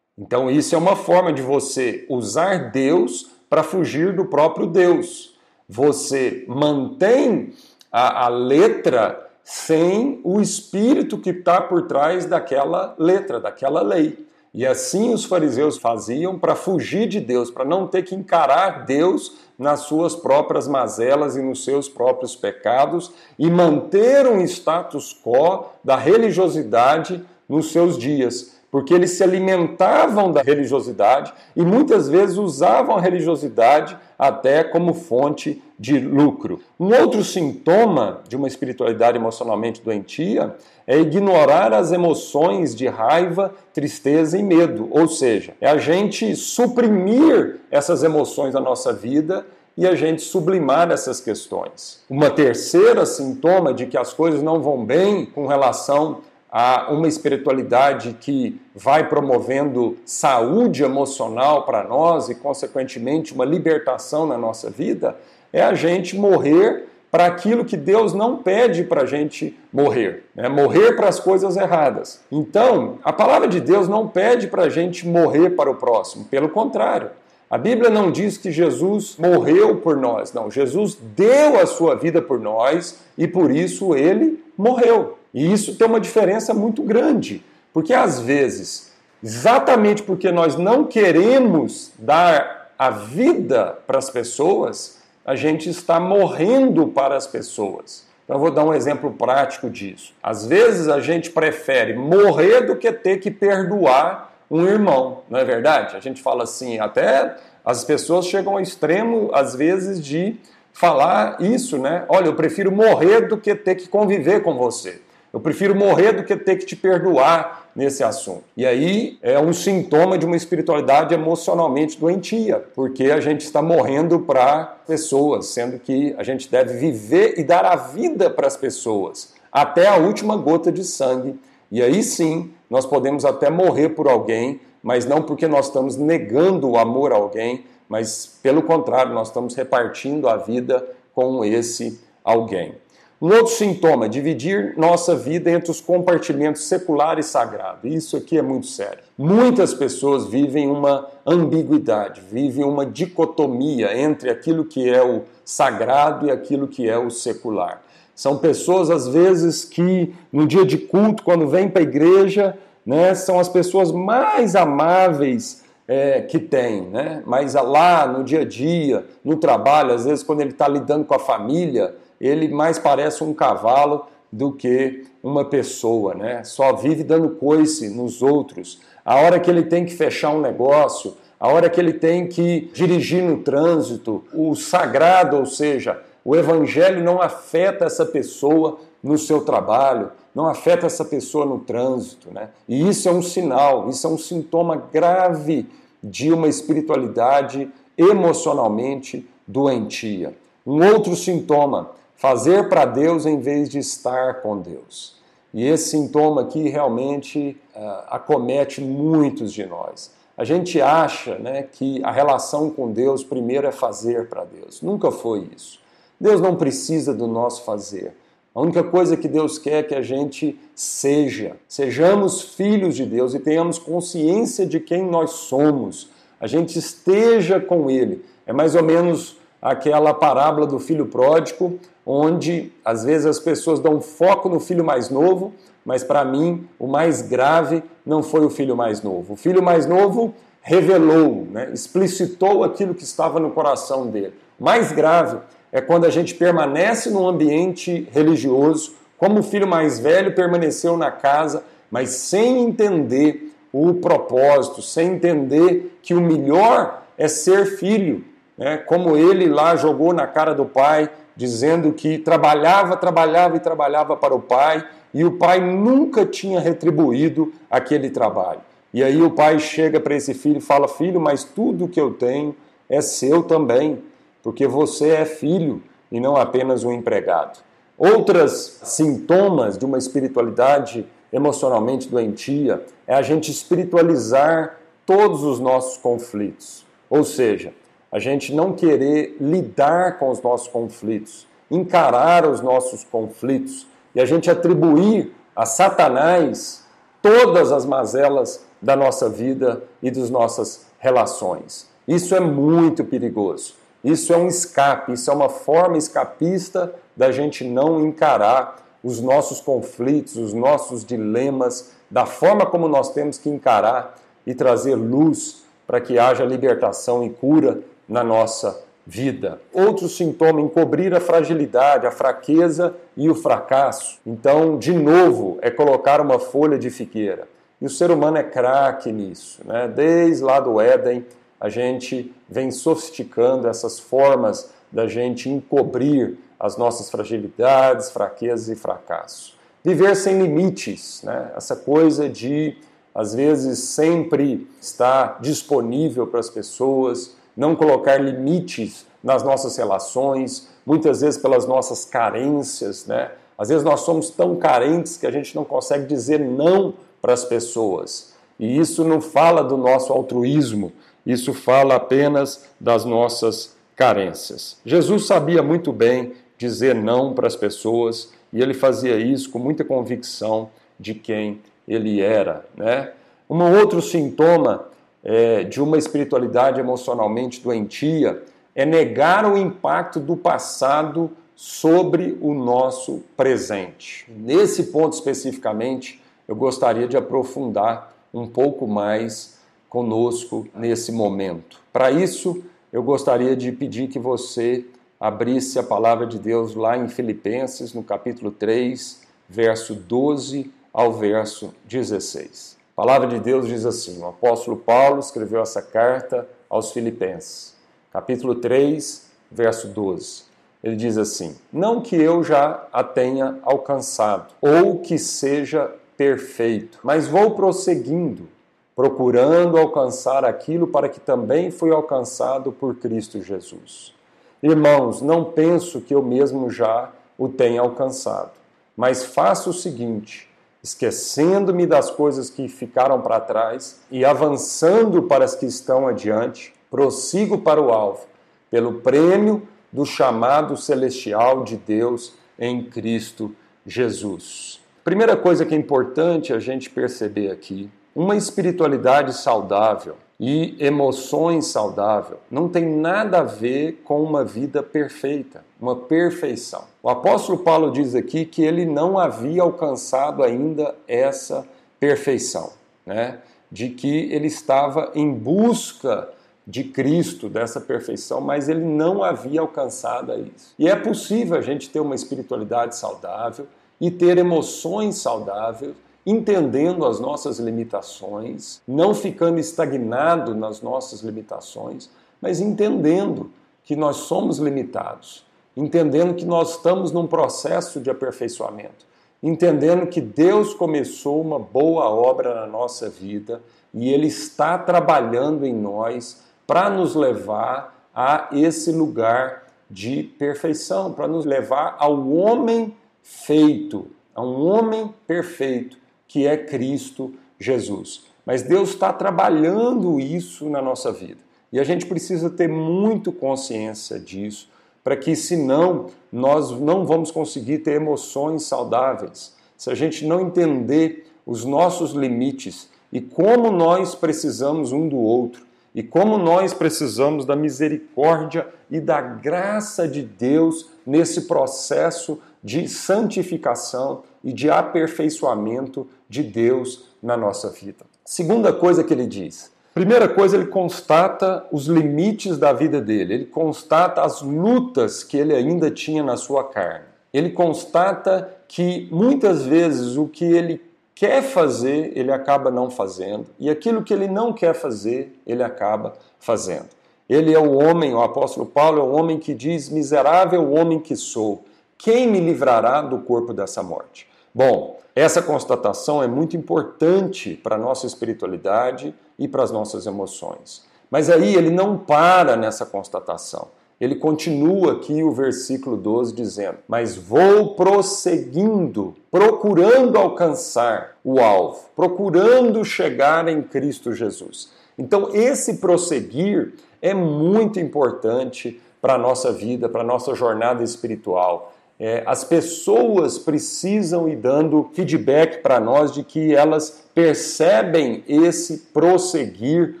Então, 0.18 0.50
isso 0.50 0.74
é 0.74 0.78
uma 0.78 0.94
forma 0.94 1.32
de 1.32 1.42
você 1.42 2.04
usar 2.08 2.70
Deus 2.70 3.30
para 3.48 3.62
fugir 3.62 4.14
do 4.14 4.26
próprio 4.26 4.66
Deus. 4.66 5.34
Você 5.68 6.44
mantém 6.48 7.52
a, 7.90 8.26
a 8.26 8.28
letra 8.28 9.30
sem 9.42 10.20
o 10.22 10.40
espírito 10.40 11.18
que 11.18 11.30
está 11.30 11.60
por 11.60 11.86
trás 11.86 12.26
daquela 12.26 12.94
letra, 12.98 13.40
daquela 13.40 13.82
lei. 13.82 14.26
E 14.54 14.66
assim 14.66 15.14
os 15.14 15.24
fariseus 15.24 15.78
faziam 15.78 16.38
para 16.38 16.54
fugir 16.54 17.08
de 17.08 17.18
Deus, 17.20 17.50
para 17.50 17.64
não 17.64 17.86
ter 17.86 18.02
que 18.02 18.14
encarar 18.14 18.84
Deus 18.84 19.34
nas 19.58 19.80
suas 19.80 20.14
próprias 20.14 20.68
mazelas 20.68 21.36
e 21.36 21.42
nos 21.42 21.64
seus 21.64 21.88
próprios 21.88 22.36
pecados 22.36 23.12
e 23.38 23.50
manter 23.50 24.26
um 24.26 24.42
status 24.42 25.18
quo 25.24 25.66
da 25.82 25.96
religiosidade 25.96 27.24
nos 27.52 27.70
seus 27.70 27.98
dias, 27.98 28.54
porque 28.70 28.94
eles 28.94 29.10
se 29.10 29.22
alimentavam 29.22 30.32
da 30.32 30.40
religiosidade 30.40 31.30
e 31.54 31.60
muitas 31.60 32.08
vezes 32.08 32.38
usavam 32.38 32.96
a 32.96 33.00
religiosidade 33.00 33.94
até 34.18 34.64
como 34.64 34.94
fonte 34.94 35.62
de 35.78 35.98
lucro. 35.98 36.60
Um 36.80 36.98
outro 36.98 37.22
sintoma 37.22 38.22
de 38.26 38.36
uma 38.36 38.48
espiritualidade 38.48 39.18
emocionalmente 39.18 39.82
doentia 39.82 40.56
é 40.86 40.98
ignorar 40.98 41.74
as 41.74 41.92
emoções 41.92 42.74
de 42.74 42.88
raiva, 42.88 43.52
tristeza 43.74 44.38
e 44.38 44.42
medo, 44.42 44.88
ou 44.90 45.06
seja, 45.06 45.52
é 45.60 45.68
a 45.68 45.76
gente 45.76 46.34
suprimir 46.34 47.60
essas 47.70 48.02
emoções 48.02 48.54
da 48.54 48.60
nossa 48.60 48.94
vida 48.94 49.44
e 49.76 49.86
a 49.86 49.94
gente 49.94 50.22
sublimar 50.22 50.90
essas 50.90 51.20
questões. 51.20 52.00
Uma 52.08 52.30
terceira 52.30 53.04
sintoma 53.04 53.74
de 53.74 53.84
que 53.84 53.98
as 53.98 54.14
coisas 54.14 54.42
não 54.42 54.62
vão 54.62 54.84
bem 54.86 55.26
com 55.26 55.46
relação 55.46 56.20
a 56.52 56.88
uma 56.90 57.08
espiritualidade 57.08 58.14
que 58.20 58.60
vai 58.74 59.08
promovendo 59.08 59.96
saúde 60.04 60.82
emocional 60.82 61.62
para 61.62 61.82
nós 61.82 62.28
e, 62.28 62.34
consequentemente, 62.34 63.32
uma 63.32 63.46
libertação 63.46 64.26
na 64.26 64.36
nossa 64.36 64.68
vida, 64.68 65.16
é 65.50 65.62
a 65.62 65.72
gente 65.72 66.14
morrer 66.14 66.88
para 67.10 67.24
aquilo 67.24 67.64
que 67.64 67.76
Deus 67.76 68.12
não 68.12 68.36
pede 68.36 68.84
para 68.84 69.02
a 69.02 69.06
gente 69.06 69.58
morrer, 69.72 70.24
né? 70.34 70.48
morrer 70.48 70.92
para 70.92 71.08
as 71.08 71.18
coisas 71.18 71.56
erradas. 71.56 72.20
Então, 72.30 72.98
a 73.02 73.12
palavra 73.12 73.48
de 73.48 73.60
Deus 73.60 73.88
não 73.88 74.06
pede 74.06 74.46
para 74.46 74.64
a 74.64 74.68
gente 74.68 75.06
morrer 75.08 75.50
para 75.50 75.70
o 75.70 75.74
próximo, 75.74 76.26
pelo 76.26 76.50
contrário. 76.50 77.10
A 77.50 77.56
Bíblia 77.56 77.90
não 77.90 78.10
diz 78.10 78.36
que 78.36 78.50
Jesus 78.50 79.16
morreu 79.18 79.76
por 79.76 79.96
nós, 79.96 80.32
não. 80.32 80.50
Jesus 80.50 80.98
deu 81.00 81.60
a 81.60 81.66
sua 81.66 81.94
vida 81.94 82.20
por 82.20 82.38
nós 82.38 82.98
e 83.16 83.26
por 83.26 83.50
isso 83.50 83.94
ele 83.94 84.42
morreu. 84.56 85.18
E 85.32 85.52
isso 85.52 85.76
tem 85.76 85.86
uma 85.86 86.00
diferença 86.00 86.52
muito 86.52 86.82
grande, 86.82 87.42
porque 87.72 87.92
às 87.92 88.20
vezes, 88.20 88.92
exatamente 89.22 90.02
porque 90.02 90.30
nós 90.30 90.56
não 90.56 90.84
queremos 90.84 91.92
dar 91.98 92.70
a 92.78 92.90
vida 92.90 93.78
para 93.86 93.98
as 93.98 94.10
pessoas, 94.10 94.98
a 95.24 95.34
gente 95.36 95.70
está 95.70 96.00
morrendo 96.00 96.88
para 96.88 97.16
as 97.16 97.26
pessoas. 97.26 98.04
Então, 98.24 98.36
eu 98.36 98.40
vou 98.40 98.50
dar 98.50 98.64
um 98.64 98.74
exemplo 98.74 99.12
prático 99.12 99.70
disso. 99.70 100.12
Às 100.22 100.46
vezes 100.46 100.88
a 100.88 101.00
gente 101.00 101.30
prefere 101.30 101.94
morrer 101.94 102.62
do 102.62 102.76
que 102.76 102.92
ter 102.92 103.18
que 103.18 103.30
perdoar 103.30 104.32
um 104.50 104.66
irmão, 104.66 105.22
não 105.30 105.38
é 105.38 105.44
verdade? 105.44 105.96
A 105.96 106.00
gente 106.00 106.20
fala 106.20 106.44
assim, 106.44 106.78
até 106.78 107.36
as 107.64 107.84
pessoas 107.84 108.26
chegam 108.26 108.54
ao 108.54 108.60
extremo, 108.60 109.30
às 109.32 109.54
vezes, 109.54 110.04
de 110.04 110.36
falar 110.72 111.40
isso, 111.40 111.78
né? 111.78 112.04
Olha, 112.08 112.26
eu 112.26 112.34
prefiro 112.34 112.70
morrer 112.70 113.28
do 113.28 113.38
que 113.38 113.54
ter 113.54 113.76
que 113.76 113.88
conviver 113.88 114.42
com 114.42 114.54
você. 114.54 115.00
Eu 115.32 115.40
prefiro 115.40 115.74
morrer 115.74 116.12
do 116.12 116.24
que 116.24 116.36
ter 116.36 116.56
que 116.56 116.66
te 116.66 116.76
perdoar 116.76 117.70
nesse 117.74 118.04
assunto. 118.04 118.44
E 118.54 118.66
aí 118.66 119.18
é 119.22 119.38
um 119.38 119.52
sintoma 119.52 120.18
de 120.18 120.26
uma 120.26 120.36
espiritualidade 120.36 121.14
emocionalmente 121.14 121.98
doentia, 121.98 122.62
porque 122.74 123.04
a 123.04 123.18
gente 123.18 123.40
está 123.40 123.62
morrendo 123.62 124.20
para 124.20 124.76
pessoas, 124.86 125.46
sendo 125.46 125.78
que 125.78 126.14
a 126.18 126.22
gente 126.22 126.50
deve 126.50 126.74
viver 126.74 127.38
e 127.38 127.44
dar 127.44 127.64
a 127.64 127.76
vida 127.76 128.28
para 128.28 128.46
as 128.46 128.58
pessoas, 128.58 129.32
até 129.50 129.88
a 129.88 129.96
última 129.96 130.36
gota 130.36 130.70
de 130.70 130.84
sangue. 130.84 131.40
E 131.70 131.82
aí 131.82 132.02
sim, 132.02 132.50
nós 132.68 132.84
podemos 132.84 133.24
até 133.24 133.48
morrer 133.48 133.90
por 133.90 134.06
alguém, 134.06 134.60
mas 134.82 135.06
não 135.06 135.22
porque 135.22 135.48
nós 135.48 135.68
estamos 135.68 135.96
negando 135.96 136.68
o 136.68 136.76
amor 136.76 137.10
a 137.10 137.16
alguém, 137.16 137.64
mas 137.88 138.38
pelo 138.42 138.62
contrário, 138.62 139.14
nós 139.14 139.28
estamos 139.28 139.54
repartindo 139.54 140.28
a 140.28 140.36
vida 140.36 140.86
com 141.14 141.42
esse 141.42 141.98
alguém. 142.22 142.81
Um 143.22 143.28
outro 143.28 143.52
sintoma, 143.52 144.08
dividir 144.08 144.74
nossa 144.76 145.14
vida 145.14 145.48
entre 145.48 145.70
os 145.70 145.80
compartimentos 145.80 146.64
secular 146.64 147.20
e 147.20 147.22
sagrado. 147.22 147.86
Isso 147.86 148.16
aqui 148.16 148.36
é 148.36 148.42
muito 148.42 148.66
sério. 148.66 148.98
Muitas 149.16 149.72
pessoas 149.72 150.26
vivem 150.26 150.68
uma 150.68 151.06
ambiguidade, 151.24 152.20
vivem 152.20 152.64
uma 152.64 152.84
dicotomia 152.84 153.96
entre 153.96 154.28
aquilo 154.28 154.64
que 154.64 154.90
é 154.90 155.04
o 155.04 155.22
sagrado 155.44 156.26
e 156.26 156.32
aquilo 156.32 156.66
que 156.66 156.90
é 156.90 156.98
o 156.98 157.10
secular. 157.10 157.80
São 158.12 158.38
pessoas, 158.38 158.90
às 158.90 159.06
vezes, 159.06 159.64
que 159.64 160.12
no 160.32 160.44
dia 160.44 160.66
de 160.66 160.76
culto, 160.76 161.22
quando 161.22 161.46
vêm 161.46 161.68
para 161.68 161.80
a 161.80 161.84
igreja, 161.84 162.58
né, 162.84 163.14
são 163.14 163.38
as 163.38 163.48
pessoas 163.48 163.92
mais 163.92 164.56
amáveis 164.56 165.62
é, 165.86 166.22
que 166.22 166.40
tem, 166.40 166.88
né? 166.88 167.22
mas 167.24 167.54
lá 167.54 168.06
no 168.06 168.24
dia 168.24 168.40
a 168.40 168.44
dia, 168.44 169.04
no 169.24 169.36
trabalho, 169.36 169.92
às 169.92 170.04
vezes 170.04 170.24
quando 170.24 170.40
ele 170.40 170.50
está 170.50 170.66
lidando 170.66 171.04
com 171.04 171.14
a 171.14 171.18
família, 171.18 171.94
ele 172.28 172.48
mais 172.48 172.78
parece 172.78 173.24
um 173.24 173.34
cavalo 173.34 174.06
do 174.30 174.52
que 174.52 175.04
uma 175.22 175.44
pessoa, 175.44 176.14
né? 176.14 176.42
Só 176.44 176.74
vive 176.74 177.04
dando 177.04 177.30
coice 177.30 177.88
nos 177.88 178.22
outros. 178.22 178.80
A 179.04 179.16
hora 179.16 179.38
que 179.38 179.50
ele 179.50 179.64
tem 179.64 179.84
que 179.84 179.94
fechar 179.94 180.30
um 180.30 180.40
negócio, 180.40 181.16
a 181.38 181.48
hora 181.48 181.68
que 181.68 181.80
ele 181.80 181.92
tem 181.92 182.28
que 182.28 182.70
dirigir 182.72 183.22
no 183.22 183.38
trânsito, 183.42 184.24
o 184.32 184.54
sagrado, 184.54 185.36
ou 185.36 185.44
seja, 185.44 186.00
o 186.24 186.36
evangelho 186.36 187.02
não 187.02 187.20
afeta 187.20 187.84
essa 187.84 188.06
pessoa 188.06 188.78
no 189.02 189.18
seu 189.18 189.40
trabalho, 189.40 190.12
não 190.34 190.46
afeta 190.46 190.86
essa 190.86 191.04
pessoa 191.04 191.44
no 191.44 191.58
trânsito, 191.58 192.32
né? 192.32 192.50
E 192.68 192.88
isso 192.88 193.08
é 193.08 193.12
um 193.12 193.20
sinal, 193.20 193.90
isso 193.90 194.06
é 194.06 194.10
um 194.10 194.16
sintoma 194.16 194.76
grave 194.92 195.66
de 196.02 196.32
uma 196.32 196.48
espiritualidade 196.48 197.68
emocionalmente 197.98 199.28
doentia. 199.46 200.34
Um 200.64 200.84
outro 200.86 201.16
sintoma 201.16 201.90
fazer 202.22 202.68
para 202.68 202.84
Deus 202.84 203.26
em 203.26 203.40
vez 203.40 203.68
de 203.68 203.80
estar 203.80 204.42
com 204.42 204.56
Deus. 204.56 205.16
E 205.52 205.66
esse 205.66 205.90
sintoma 205.90 206.42
aqui 206.42 206.68
realmente 206.68 207.60
uh, 207.74 207.80
acomete 208.06 208.80
muitos 208.80 209.52
de 209.52 209.66
nós. 209.66 210.12
A 210.36 210.44
gente 210.44 210.80
acha 210.80 211.36
né, 211.38 211.64
que 211.64 212.00
a 212.04 212.12
relação 212.12 212.70
com 212.70 212.92
Deus 212.92 213.24
primeiro 213.24 213.66
é 213.66 213.72
fazer 213.72 214.28
para 214.28 214.44
Deus. 214.44 214.80
Nunca 214.80 215.10
foi 215.10 215.48
isso. 215.56 215.80
Deus 216.20 216.40
não 216.40 216.54
precisa 216.54 217.12
do 217.12 217.26
nosso 217.26 217.64
fazer. 217.64 218.14
A 218.54 218.60
única 218.60 218.84
coisa 218.84 219.16
que 219.16 219.26
Deus 219.26 219.58
quer 219.58 219.80
é 219.80 219.82
que 219.82 219.94
a 219.96 220.02
gente 220.02 220.56
seja, 220.76 221.56
sejamos 221.66 222.40
filhos 222.40 222.94
de 222.94 223.04
Deus 223.04 223.34
e 223.34 223.40
tenhamos 223.40 223.80
consciência 223.80 224.64
de 224.64 224.78
quem 224.78 225.04
nós 225.04 225.30
somos. 225.30 226.08
A 226.40 226.46
gente 226.46 226.78
esteja 226.78 227.58
com 227.58 227.90
Ele. 227.90 228.24
É 228.46 228.52
mais 228.52 228.76
ou 228.76 228.82
menos 228.84 229.36
aquela 229.60 230.14
parábola 230.14 230.68
do 230.68 230.78
filho 230.78 231.06
pródigo, 231.06 231.80
onde 232.04 232.72
às 232.84 233.04
vezes 233.04 233.26
as 233.26 233.38
pessoas 233.38 233.78
dão 233.78 234.00
foco 234.00 234.48
no 234.48 234.60
filho 234.60 234.84
mais 234.84 235.08
novo, 235.08 235.52
mas 235.84 236.02
para 236.04 236.24
mim 236.24 236.66
o 236.78 236.86
mais 236.86 237.22
grave 237.22 237.82
não 238.04 238.22
foi 238.22 238.44
o 238.44 238.50
filho 238.50 238.76
mais 238.76 239.02
novo. 239.02 239.34
O 239.34 239.36
filho 239.36 239.62
mais 239.62 239.86
novo 239.86 240.34
revelou, 240.60 241.46
né, 241.50 241.70
explicitou 241.72 242.62
aquilo 242.62 242.94
que 242.94 243.02
estava 243.02 243.40
no 243.40 243.50
coração 243.50 244.06
dele. 244.06 244.34
Mais 244.58 244.92
grave 244.92 245.38
é 245.72 245.80
quando 245.80 246.04
a 246.04 246.10
gente 246.10 246.34
permanece 246.34 247.10
num 247.10 247.26
ambiente 247.26 248.08
religioso, 248.12 248.94
como 249.18 249.40
o 249.40 249.42
filho 249.42 249.66
mais 249.66 249.98
velho 249.98 250.34
permaneceu 250.34 250.96
na 250.96 251.10
casa, 251.10 251.64
mas 251.90 252.10
sem 252.10 252.62
entender 252.62 253.52
o 253.72 253.94
propósito, 253.94 254.82
sem 254.82 255.14
entender 255.14 255.98
que 256.02 256.14
o 256.14 256.20
melhor 256.20 257.02
é 257.16 257.26
ser 257.26 257.76
filho, 257.76 258.24
né? 258.56 258.76
como 258.76 259.16
ele 259.16 259.46
lá 259.48 259.76
jogou 259.76 260.12
na 260.12 260.26
cara 260.26 260.54
do 260.54 260.64
pai 260.64 261.08
dizendo 261.36 261.92
que 261.92 262.18
trabalhava, 262.18 262.96
trabalhava 262.96 263.56
e 263.56 263.60
trabalhava 263.60 264.16
para 264.16 264.34
o 264.34 264.40
pai 264.40 264.86
e 265.14 265.24
o 265.24 265.32
pai 265.32 265.60
nunca 265.60 266.24
tinha 266.24 266.60
retribuído 266.60 267.52
aquele 267.70 268.10
trabalho. 268.10 268.60
E 268.94 269.02
aí 269.02 269.22
o 269.22 269.30
pai 269.30 269.58
chega 269.58 269.98
para 269.98 270.14
esse 270.14 270.34
filho 270.34 270.58
e 270.58 270.60
fala: 270.60 270.86
Filho, 270.88 271.20
mas 271.20 271.44
tudo 271.44 271.88
que 271.88 272.00
eu 272.00 272.12
tenho 272.12 272.54
é 272.88 273.00
seu 273.00 273.42
também, 273.42 274.02
porque 274.42 274.66
você 274.66 275.08
é 275.10 275.24
filho 275.24 275.82
e 276.10 276.20
não 276.20 276.36
apenas 276.36 276.84
um 276.84 276.92
empregado. 276.92 277.58
Outros 277.96 278.80
sintomas 278.82 279.78
de 279.78 279.84
uma 279.84 279.96
espiritualidade 279.96 281.06
emocionalmente 281.32 282.08
doentia 282.08 282.84
é 283.06 283.14
a 283.14 283.22
gente 283.22 283.50
espiritualizar 283.50 284.78
todos 285.06 285.42
os 285.42 285.58
nossos 285.58 285.96
conflitos. 285.96 286.84
Ou 287.08 287.24
seja, 287.24 287.72
a 288.12 288.18
gente 288.18 288.54
não 288.54 288.74
querer 288.74 289.36
lidar 289.40 290.18
com 290.18 290.28
os 290.28 290.42
nossos 290.42 290.68
conflitos, 290.68 291.46
encarar 291.70 292.46
os 292.46 292.60
nossos 292.60 293.02
conflitos 293.02 293.86
e 294.14 294.20
a 294.20 294.26
gente 294.26 294.50
atribuir 294.50 295.34
a 295.56 295.64
Satanás 295.64 296.84
todas 297.22 297.72
as 297.72 297.86
mazelas 297.86 298.64
da 298.82 298.94
nossa 298.94 299.30
vida 299.30 299.82
e 300.02 300.10
das 300.10 300.28
nossas 300.28 300.86
relações. 300.98 301.88
Isso 302.06 302.34
é 302.34 302.40
muito 302.40 303.02
perigoso. 303.04 303.74
Isso 304.04 304.32
é 304.32 304.36
um 304.36 304.48
escape, 304.48 305.12
isso 305.12 305.30
é 305.30 305.34
uma 305.34 305.48
forma 305.48 305.96
escapista 305.96 306.92
da 307.16 307.30
gente 307.30 307.64
não 307.64 308.04
encarar 308.04 308.82
os 309.02 309.20
nossos 309.20 309.60
conflitos, 309.60 310.36
os 310.36 310.52
nossos 310.52 311.04
dilemas, 311.04 311.92
da 312.10 312.26
forma 312.26 312.66
como 312.66 312.88
nós 312.88 313.12
temos 313.12 313.38
que 313.38 313.48
encarar 313.48 314.16
e 314.46 314.54
trazer 314.54 314.96
luz 314.96 315.62
para 315.86 316.00
que 316.00 316.18
haja 316.18 316.44
libertação 316.44 317.24
e 317.24 317.30
cura 317.30 317.80
na 318.12 318.22
nossa 318.22 318.78
vida. 319.06 319.60
Outro 319.72 320.06
sintoma, 320.06 320.60
encobrir 320.60 321.14
a 321.14 321.20
fragilidade, 321.20 322.06
a 322.06 322.10
fraqueza 322.10 322.94
e 323.16 323.28
o 323.30 323.34
fracasso. 323.34 324.20
Então, 324.24 324.78
de 324.78 324.92
novo, 324.92 325.58
é 325.62 325.70
colocar 325.70 326.20
uma 326.20 326.38
folha 326.38 326.78
de 326.78 326.90
figueira. 326.90 327.48
E 327.80 327.86
o 327.86 327.90
ser 327.90 328.10
humano 328.10 328.36
é 328.36 328.42
craque 328.44 329.10
nisso. 329.10 329.62
Né? 329.64 329.88
Desde 329.88 330.44
lá 330.44 330.60
do 330.60 330.80
Éden, 330.80 331.26
a 331.58 331.68
gente 331.68 332.32
vem 332.48 332.70
sofisticando 332.70 333.66
essas 333.66 333.98
formas 333.98 334.70
da 334.90 335.06
gente 335.06 335.48
encobrir 335.48 336.36
as 336.60 336.76
nossas 336.76 337.10
fragilidades, 337.10 338.10
fraquezas 338.10 338.68
e 338.68 338.76
fracassos. 338.76 339.56
Viver 339.82 340.14
sem 340.14 340.40
limites, 340.40 341.22
né? 341.24 341.50
essa 341.56 341.74
coisa 341.74 342.28
de, 342.28 342.76
às 343.12 343.34
vezes, 343.34 343.80
sempre 343.80 344.68
estar 344.80 345.38
disponível 345.40 346.26
para 346.26 346.38
as 346.38 346.50
pessoas, 346.50 347.34
não 347.56 347.76
colocar 347.76 348.16
limites 348.18 349.06
nas 349.22 349.42
nossas 349.42 349.76
relações, 349.76 350.68
muitas 350.84 351.20
vezes 351.20 351.40
pelas 351.40 351.66
nossas 351.66 352.04
carências, 352.04 353.06
né? 353.06 353.30
Às 353.56 353.68
vezes 353.68 353.84
nós 353.84 354.00
somos 354.00 354.30
tão 354.30 354.56
carentes 354.56 355.16
que 355.16 355.26
a 355.26 355.30
gente 355.30 355.54
não 355.54 355.64
consegue 355.64 356.06
dizer 356.06 356.40
não 356.40 356.94
para 357.20 357.32
as 357.32 357.44
pessoas. 357.44 358.32
E 358.58 358.78
isso 358.78 359.04
não 359.04 359.20
fala 359.20 359.62
do 359.62 359.76
nosso 359.76 360.12
altruísmo, 360.12 360.92
isso 361.24 361.54
fala 361.54 361.94
apenas 361.96 362.64
das 362.80 363.04
nossas 363.04 363.76
carências. 363.94 364.78
Jesus 364.84 365.26
sabia 365.26 365.62
muito 365.62 365.92
bem 365.92 366.32
dizer 366.58 366.94
não 366.94 367.32
para 367.34 367.46
as 367.46 367.56
pessoas 367.56 368.32
e 368.52 368.60
ele 368.60 368.74
fazia 368.74 369.16
isso 369.16 369.50
com 369.50 369.58
muita 369.58 369.84
convicção 369.84 370.70
de 370.98 371.14
quem 371.14 371.60
ele 371.86 372.20
era, 372.20 372.64
né? 372.76 373.12
Um 373.48 373.78
outro 373.78 374.00
sintoma 374.00 374.86
é, 375.22 375.64
de 375.64 375.80
uma 375.80 375.96
espiritualidade 375.96 376.80
emocionalmente 376.80 377.60
doentia 377.60 378.42
é 378.74 378.84
negar 378.84 379.50
o 379.50 379.56
impacto 379.56 380.18
do 380.18 380.36
passado 380.36 381.30
sobre 381.54 382.36
o 382.40 382.54
nosso 382.54 383.22
presente. 383.36 384.24
Nesse 384.28 384.84
ponto 384.84 385.12
especificamente, 385.12 386.20
eu 386.48 386.56
gostaria 386.56 387.06
de 387.06 387.16
aprofundar 387.16 388.12
um 388.32 388.46
pouco 388.46 388.86
mais 388.86 389.58
conosco 389.88 390.66
nesse 390.74 391.12
momento. 391.12 391.80
Para 391.92 392.10
isso, 392.10 392.64
eu 392.92 393.02
gostaria 393.02 393.54
de 393.54 393.70
pedir 393.70 394.08
que 394.08 394.18
você 394.18 394.84
abrisse 395.20 395.78
a 395.78 395.82
palavra 395.82 396.26
de 396.26 396.38
Deus 396.38 396.74
lá 396.74 396.96
em 396.96 397.08
Filipenses, 397.08 397.94
no 397.94 398.02
capítulo 398.02 398.50
3, 398.50 399.22
verso 399.48 399.94
12 399.94 400.70
ao 400.92 401.12
verso 401.12 401.72
16. 401.84 402.81
A 402.92 402.94
palavra 402.94 403.26
de 403.26 403.38
Deus 403.38 403.66
diz 403.66 403.86
assim: 403.86 404.20
o 404.20 404.26
apóstolo 404.26 404.76
Paulo 404.76 405.18
escreveu 405.18 405.62
essa 405.62 405.80
carta 405.80 406.46
aos 406.68 406.92
Filipenses, 406.92 407.74
capítulo 408.12 408.56
3, 408.56 409.30
verso 409.50 409.88
12. 409.88 410.42
Ele 410.84 410.94
diz 410.94 411.16
assim: 411.16 411.56
Não 411.72 412.02
que 412.02 412.14
eu 412.14 412.44
já 412.44 412.86
a 412.92 413.02
tenha 413.02 413.58
alcançado, 413.62 414.52
ou 414.60 414.98
que 414.98 415.18
seja 415.18 415.90
perfeito, 416.18 416.98
mas 417.02 417.26
vou 417.26 417.52
prosseguindo, 417.52 418.46
procurando 418.94 419.78
alcançar 419.78 420.44
aquilo 420.44 420.86
para 420.86 421.08
que 421.08 421.18
também 421.18 421.70
fui 421.70 421.90
alcançado 421.90 422.72
por 422.72 422.96
Cristo 422.96 423.40
Jesus. 423.40 424.14
Irmãos, 424.62 425.22
não 425.22 425.44
penso 425.44 426.02
que 426.02 426.14
eu 426.14 426.22
mesmo 426.22 426.68
já 426.70 427.10
o 427.38 427.48
tenha 427.48 427.80
alcançado, 427.80 428.50
mas 428.94 429.24
faço 429.24 429.70
o 429.70 429.74
seguinte 429.74 430.51
esquecendo-me 430.82 431.86
das 431.86 432.10
coisas 432.10 432.50
que 432.50 432.68
ficaram 432.68 433.20
para 433.20 433.38
trás 433.38 434.00
e 434.10 434.24
avançando 434.24 435.22
para 435.22 435.44
as 435.44 435.54
que 435.54 435.66
estão 435.66 436.08
adiante, 436.08 436.74
prossigo 436.90 437.58
para 437.58 437.80
o 437.80 437.92
alvo, 437.92 438.26
pelo 438.70 438.94
prêmio 438.94 439.66
do 439.92 440.04
chamado 440.04 440.76
celestial 440.76 441.62
de 441.62 441.76
Deus 441.76 442.34
em 442.58 442.82
Cristo 442.84 443.54
Jesus. 443.86 444.80
Primeira 445.04 445.36
coisa 445.36 445.64
que 445.64 445.74
é 445.74 445.78
importante 445.78 446.52
a 446.52 446.58
gente 446.58 446.90
perceber 446.90 447.50
aqui: 447.50 447.90
uma 448.14 448.36
espiritualidade 448.36 449.36
saudável 449.36 450.16
e 450.44 450.74
emoções 450.80 451.68
saudáveis 451.68 452.40
não 452.50 452.68
tem 452.68 452.84
nada 452.84 453.38
a 453.38 453.44
ver 453.44 454.02
com 454.04 454.20
uma 454.20 454.44
vida 454.44 454.82
perfeita, 454.82 455.64
uma 455.80 455.94
perfeição. 455.94 456.82
O 457.00 457.08
apóstolo 457.08 457.58
Paulo 457.58 457.92
diz 457.92 458.12
aqui 458.16 458.44
que 458.44 458.60
ele 458.60 458.84
não 458.84 459.16
havia 459.16 459.62
alcançado 459.62 460.42
ainda 460.42 460.96
essa 461.06 461.64
perfeição, 462.00 462.72
né? 463.06 463.38
de 463.70 463.90
que 463.90 464.32
ele 464.32 464.48
estava 464.48 465.12
em 465.14 465.32
busca 465.32 466.28
de 466.66 466.82
Cristo, 466.82 467.48
dessa 467.48 467.80
perfeição, 467.80 468.40
mas 468.40 468.68
ele 468.68 468.84
não 468.84 469.22
havia 469.22 469.60
alcançado 469.60 470.32
isso. 470.32 470.74
E 470.76 470.88
é 470.88 470.96
possível 470.96 471.56
a 471.56 471.62
gente 471.62 471.88
ter 471.88 472.00
uma 472.00 472.16
espiritualidade 472.16 472.96
saudável 472.96 473.68
e 474.00 474.10
ter 474.10 474.38
emoções 474.38 475.18
saudáveis 475.18 475.94
entendendo 476.24 477.04
as 477.04 477.18
nossas 477.18 477.58
limitações, 477.58 478.80
não 478.86 479.14
ficando 479.14 479.58
estagnado 479.58 480.54
nas 480.54 480.80
nossas 480.80 481.20
limitações, 481.20 482.08
mas 482.40 482.60
entendendo 482.60 483.50
que 483.84 483.96
nós 483.96 484.16
somos 484.16 484.58
limitados, 484.58 485.44
entendendo 485.76 486.34
que 486.34 486.44
nós 486.44 486.76
estamos 486.76 487.10
num 487.10 487.26
processo 487.26 488.00
de 488.00 488.10
aperfeiçoamento, 488.10 489.04
entendendo 489.42 490.06
que 490.06 490.20
Deus 490.20 490.72
começou 490.74 491.40
uma 491.40 491.58
boa 491.58 492.08
obra 492.08 492.54
na 492.54 492.66
nossa 492.66 493.08
vida 493.08 493.60
e 493.92 494.12
Ele 494.12 494.28
está 494.28 494.78
trabalhando 494.78 495.66
em 495.66 495.74
nós 495.74 496.42
para 496.66 496.88
nos 496.88 497.16
levar 497.16 498.06
a 498.14 498.48
esse 498.52 498.92
lugar 498.92 499.64
de 499.90 500.22
perfeição, 500.22 501.12
para 501.12 501.26
nos 501.26 501.44
levar 501.44 501.96
ao 501.98 502.30
homem 502.30 502.96
feito, 503.22 504.06
a 504.34 504.42
um 504.42 504.64
homem 504.66 505.12
perfeito 505.26 506.01
que 506.32 506.46
é 506.46 506.56
Cristo 506.56 507.34
Jesus. 507.60 508.22
Mas 508.46 508.62
Deus 508.62 508.88
está 508.88 509.12
trabalhando 509.12 510.18
isso 510.18 510.70
na 510.70 510.80
nossa 510.80 511.12
vida. 511.12 511.40
E 511.70 511.78
a 511.78 511.84
gente 511.84 512.06
precisa 512.06 512.48
ter 512.48 512.66
muito 512.68 513.30
consciência 513.30 514.18
disso, 514.18 514.70
para 515.04 515.14
que 515.14 515.36
senão 515.36 516.06
nós 516.32 516.70
não 516.70 517.04
vamos 517.04 517.30
conseguir 517.30 517.80
ter 517.80 517.96
emoções 517.96 518.62
saudáveis. 518.62 519.54
Se 519.76 519.90
a 519.90 519.94
gente 519.94 520.26
não 520.26 520.40
entender 520.40 521.26
os 521.44 521.66
nossos 521.66 522.12
limites 522.12 522.88
e 523.12 523.20
como 523.20 523.70
nós 523.70 524.14
precisamos 524.14 524.90
um 524.90 525.06
do 525.06 525.18
outro, 525.18 525.66
e 525.94 526.02
como 526.02 526.38
nós 526.38 526.72
precisamos 526.72 527.44
da 527.44 527.54
misericórdia 527.54 528.66
e 528.90 528.98
da 528.98 529.20
graça 529.20 530.08
de 530.08 530.22
Deus 530.22 530.88
nesse 531.06 531.42
processo 531.42 532.40
de 532.64 532.88
santificação 532.88 534.22
e 534.42 534.52
de 534.52 534.70
aperfeiçoamento 534.70 536.06
de 536.28 536.42
Deus 536.42 537.04
na 537.22 537.36
nossa 537.36 537.70
vida. 537.70 538.04
Segunda 538.24 538.72
coisa 538.72 539.04
que 539.04 539.12
ele 539.12 539.26
diz. 539.26 539.70
Primeira 539.94 540.26
coisa, 540.26 540.56
ele 540.56 540.66
constata 540.66 541.66
os 541.70 541.86
limites 541.86 542.56
da 542.56 542.72
vida 542.72 543.00
dele, 543.00 543.34
ele 543.34 543.46
constata 543.46 544.22
as 544.22 544.40
lutas 544.40 545.22
que 545.22 545.36
ele 545.36 545.54
ainda 545.54 545.90
tinha 545.90 546.22
na 546.22 546.36
sua 546.36 546.64
carne. 546.64 547.04
Ele 547.32 547.50
constata 547.50 548.50
que 548.66 549.06
muitas 549.10 549.64
vezes 549.64 550.16
o 550.16 550.26
que 550.26 550.44
ele 550.44 550.80
quer 551.14 551.42
fazer, 551.42 552.12
ele 552.16 552.32
acaba 552.32 552.70
não 552.70 552.90
fazendo, 552.90 553.46
e 553.58 553.68
aquilo 553.68 554.02
que 554.02 554.14
ele 554.14 554.28
não 554.28 554.52
quer 554.52 554.74
fazer, 554.74 555.38
ele 555.46 555.62
acaba 555.62 556.14
fazendo. 556.38 556.88
Ele 557.28 557.52
é 557.52 557.58
o 557.58 557.72
homem, 557.72 558.14
o 558.14 558.22
apóstolo 558.22 558.66
Paulo 558.66 558.98
é 558.98 559.02
o 559.02 559.12
homem 559.12 559.38
que 559.38 559.54
diz: 559.54 559.88
Miserável 559.88 560.72
homem 560.72 560.98
que 560.98 561.16
sou, 561.16 561.64
quem 561.96 562.26
me 562.26 562.40
livrará 562.40 563.00
do 563.00 563.18
corpo 563.18 563.52
dessa 563.52 563.82
morte? 563.82 564.26
Bom, 564.54 564.98
essa 565.14 565.42
constatação 565.42 566.22
é 566.22 566.26
muito 566.26 566.56
importante 566.56 567.54
para 567.54 567.76
a 567.76 567.78
nossa 567.78 568.06
espiritualidade 568.06 569.14
e 569.38 569.46
para 569.46 569.62
as 569.62 569.70
nossas 569.70 570.06
emoções. 570.06 570.84
Mas 571.10 571.28
aí 571.28 571.54
ele 571.54 571.70
não 571.70 571.98
para 571.98 572.56
nessa 572.56 572.86
constatação. 572.86 573.68
Ele 574.00 574.16
continua 574.16 574.94
aqui 574.94 575.22
o 575.22 575.30
versículo 575.30 575.96
12 575.96 576.34
dizendo: 576.34 576.78
Mas 576.88 577.16
vou 577.16 577.76
prosseguindo, 577.76 579.14
procurando 579.30 580.18
alcançar 580.18 581.16
o 581.22 581.38
alvo, 581.38 581.84
procurando 581.94 582.84
chegar 582.84 583.46
em 583.46 583.62
Cristo 583.62 584.12
Jesus. 584.12 584.72
Então, 584.98 585.28
esse 585.32 585.74
prosseguir 585.74 586.74
é 587.00 587.14
muito 587.14 587.78
importante 587.78 588.80
para 589.00 589.14
a 589.14 589.18
nossa 589.18 589.52
vida, 589.52 589.88
para 589.88 590.00
a 590.00 590.04
nossa 590.04 590.34
jornada 590.34 590.82
espiritual. 590.82 591.71
É, 592.04 592.24
as 592.26 592.42
pessoas 592.42 593.38
precisam 593.38 594.28
ir 594.28 594.34
dando 594.34 594.90
feedback 594.92 595.62
para 595.62 595.78
nós 595.78 596.10
de 596.10 596.24
que 596.24 596.52
elas 596.52 597.04
percebem 597.14 598.24
esse 598.26 598.88
prosseguir 598.92 600.00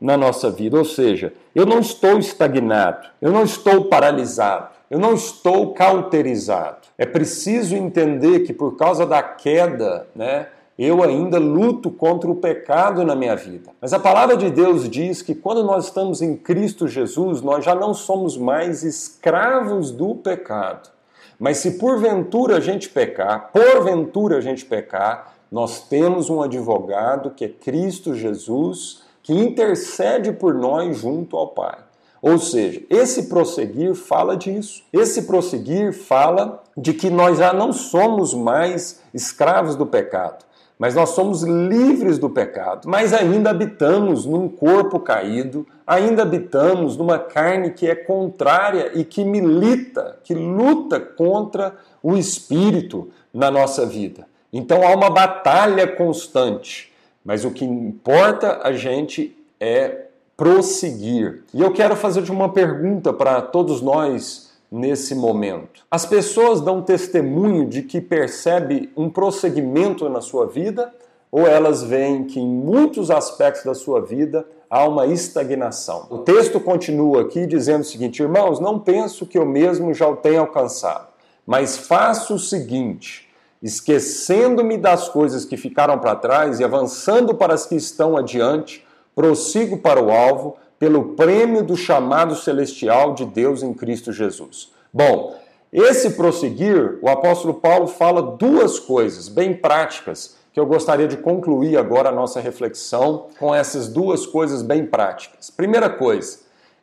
na 0.00 0.16
nossa 0.16 0.50
vida. 0.50 0.78
Ou 0.78 0.84
seja, 0.86 1.34
eu 1.54 1.66
não 1.66 1.80
estou 1.80 2.18
estagnado, 2.18 3.06
eu 3.20 3.30
não 3.30 3.44
estou 3.44 3.84
paralisado, 3.84 4.68
eu 4.90 4.98
não 4.98 5.12
estou 5.12 5.74
cauterizado. 5.74 6.78
É 6.96 7.04
preciso 7.04 7.76
entender 7.76 8.40
que 8.44 8.54
por 8.54 8.78
causa 8.78 9.04
da 9.04 9.22
queda, 9.22 10.06
né, 10.16 10.46
eu 10.78 11.02
ainda 11.02 11.38
luto 11.38 11.90
contra 11.90 12.30
o 12.30 12.36
pecado 12.36 13.04
na 13.04 13.14
minha 13.14 13.36
vida. 13.36 13.72
Mas 13.78 13.92
a 13.92 13.98
palavra 13.98 14.38
de 14.38 14.48
Deus 14.48 14.88
diz 14.88 15.20
que 15.20 15.34
quando 15.34 15.62
nós 15.62 15.84
estamos 15.84 16.22
em 16.22 16.34
Cristo 16.34 16.88
Jesus, 16.88 17.42
nós 17.42 17.62
já 17.62 17.74
não 17.74 17.92
somos 17.92 18.38
mais 18.38 18.82
escravos 18.82 19.90
do 19.90 20.14
pecado. 20.14 20.94
Mas 21.38 21.58
se 21.58 21.72
porventura 21.72 22.56
a 22.56 22.60
gente 22.60 22.88
pecar, 22.88 23.50
porventura 23.52 24.38
a 24.38 24.40
gente 24.40 24.64
pecar, 24.64 25.34
nós 25.50 25.86
temos 25.88 26.30
um 26.30 26.42
advogado 26.42 27.30
que 27.30 27.44
é 27.44 27.48
Cristo 27.48 28.14
Jesus, 28.14 29.02
que 29.22 29.32
intercede 29.32 30.32
por 30.32 30.54
nós 30.54 30.98
junto 30.98 31.36
ao 31.36 31.48
Pai. 31.48 31.78
Ou 32.20 32.38
seja, 32.38 32.82
esse 32.88 33.24
prosseguir 33.24 33.94
fala 33.94 34.34
disso. 34.34 34.82
Esse 34.90 35.22
prosseguir 35.22 35.92
fala 35.92 36.62
de 36.74 36.94
que 36.94 37.10
nós 37.10 37.38
já 37.38 37.52
não 37.52 37.70
somos 37.70 38.32
mais 38.32 39.02
escravos 39.12 39.76
do 39.76 39.84
pecado, 39.84 40.44
mas 40.78 40.94
nós 40.94 41.10
somos 41.10 41.42
livres 41.42 42.18
do 42.18 42.28
pecado, 42.28 42.88
mas 42.88 43.12
ainda 43.12 43.50
habitamos 43.50 44.26
num 44.26 44.48
corpo 44.48 44.98
caído, 44.98 45.66
ainda 45.86 46.22
habitamos 46.22 46.96
numa 46.96 47.18
carne 47.18 47.70
que 47.70 47.86
é 47.86 47.94
contrária 47.94 48.90
e 48.94 49.04
que 49.04 49.24
milita, 49.24 50.18
que 50.24 50.34
luta 50.34 50.98
contra 50.98 51.76
o 52.02 52.16
espírito 52.16 53.08
na 53.32 53.50
nossa 53.50 53.86
vida. 53.86 54.26
Então 54.52 54.86
há 54.86 54.94
uma 54.94 55.10
batalha 55.10 55.86
constante. 55.86 56.92
Mas 57.24 57.44
o 57.44 57.50
que 57.50 57.64
importa 57.64 58.60
a 58.62 58.72
gente 58.72 59.36
é 59.58 60.08
prosseguir. 60.36 61.42
E 61.54 61.62
eu 61.62 61.72
quero 61.72 61.96
fazer 61.96 62.28
uma 62.30 62.52
pergunta 62.52 63.12
para 63.12 63.40
todos 63.40 63.80
nós 63.80 64.43
nesse 64.74 65.14
momento. 65.14 65.86
As 65.88 66.04
pessoas 66.04 66.60
dão 66.60 66.82
testemunho 66.82 67.64
de 67.64 67.82
que 67.82 68.00
percebe 68.00 68.90
um 68.96 69.08
prosseguimento 69.08 70.08
na 70.08 70.20
sua 70.20 70.46
vida 70.46 70.92
ou 71.30 71.46
elas 71.46 71.82
veem 71.82 72.24
que 72.24 72.40
em 72.40 72.46
muitos 72.46 73.10
aspectos 73.10 73.64
da 73.64 73.74
sua 73.74 74.00
vida 74.00 74.44
há 74.68 74.86
uma 74.86 75.06
estagnação. 75.06 76.06
O 76.10 76.18
texto 76.18 76.58
continua 76.58 77.22
aqui 77.22 77.46
dizendo 77.46 77.82
o 77.82 77.84
seguinte: 77.84 78.20
Irmãos, 78.20 78.58
não 78.58 78.78
penso 78.78 79.26
que 79.26 79.38
eu 79.38 79.46
mesmo 79.46 79.94
já 79.94 80.08
o 80.08 80.16
tenha 80.16 80.40
alcançado, 80.40 81.06
mas 81.46 81.76
faço 81.76 82.34
o 82.34 82.38
seguinte 82.38 83.24
esquecendo-me 83.62 84.76
das 84.76 85.08
coisas 85.08 85.46
que 85.46 85.56
ficaram 85.56 85.98
para 85.98 86.14
trás 86.14 86.60
e 86.60 86.64
avançando 86.64 87.34
para 87.34 87.54
as 87.54 87.64
que 87.64 87.74
estão 87.74 88.14
adiante, 88.14 88.86
prossigo 89.14 89.78
para 89.78 90.02
o 90.02 90.10
alvo, 90.10 90.58
pelo 90.78 91.14
prêmio 91.14 91.62
do 91.62 91.76
chamado 91.76 92.34
celestial 92.36 93.14
de 93.14 93.24
Deus 93.24 93.62
em 93.62 93.72
Cristo 93.72 94.12
Jesus. 94.12 94.72
Bom, 94.92 95.36
esse 95.72 96.10
prosseguir, 96.10 96.98
o 97.02 97.08
apóstolo 97.08 97.54
Paulo 97.54 97.86
fala 97.86 98.22
duas 98.22 98.78
coisas 98.78 99.28
bem 99.28 99.54
práticas 99.54 100.36
que 100.52 100.60
eu 100.60 100.66
gostaria 100.66 101.08
de 101.08 101.16
concluir 101.16 101.76
agora 101.76 102.10
a 102.10 102.12
nossa 102.12 102.38
reflexão 102.38 103.26
com 103.40 103.52
essas 103.52 103.88
duas 103.88 104.24
coisas 104.24 104.62
bem 104.62 104.86
práticas. 104.86 105.50
Primeira 105.50 105.90
coisa, 105.90 106.38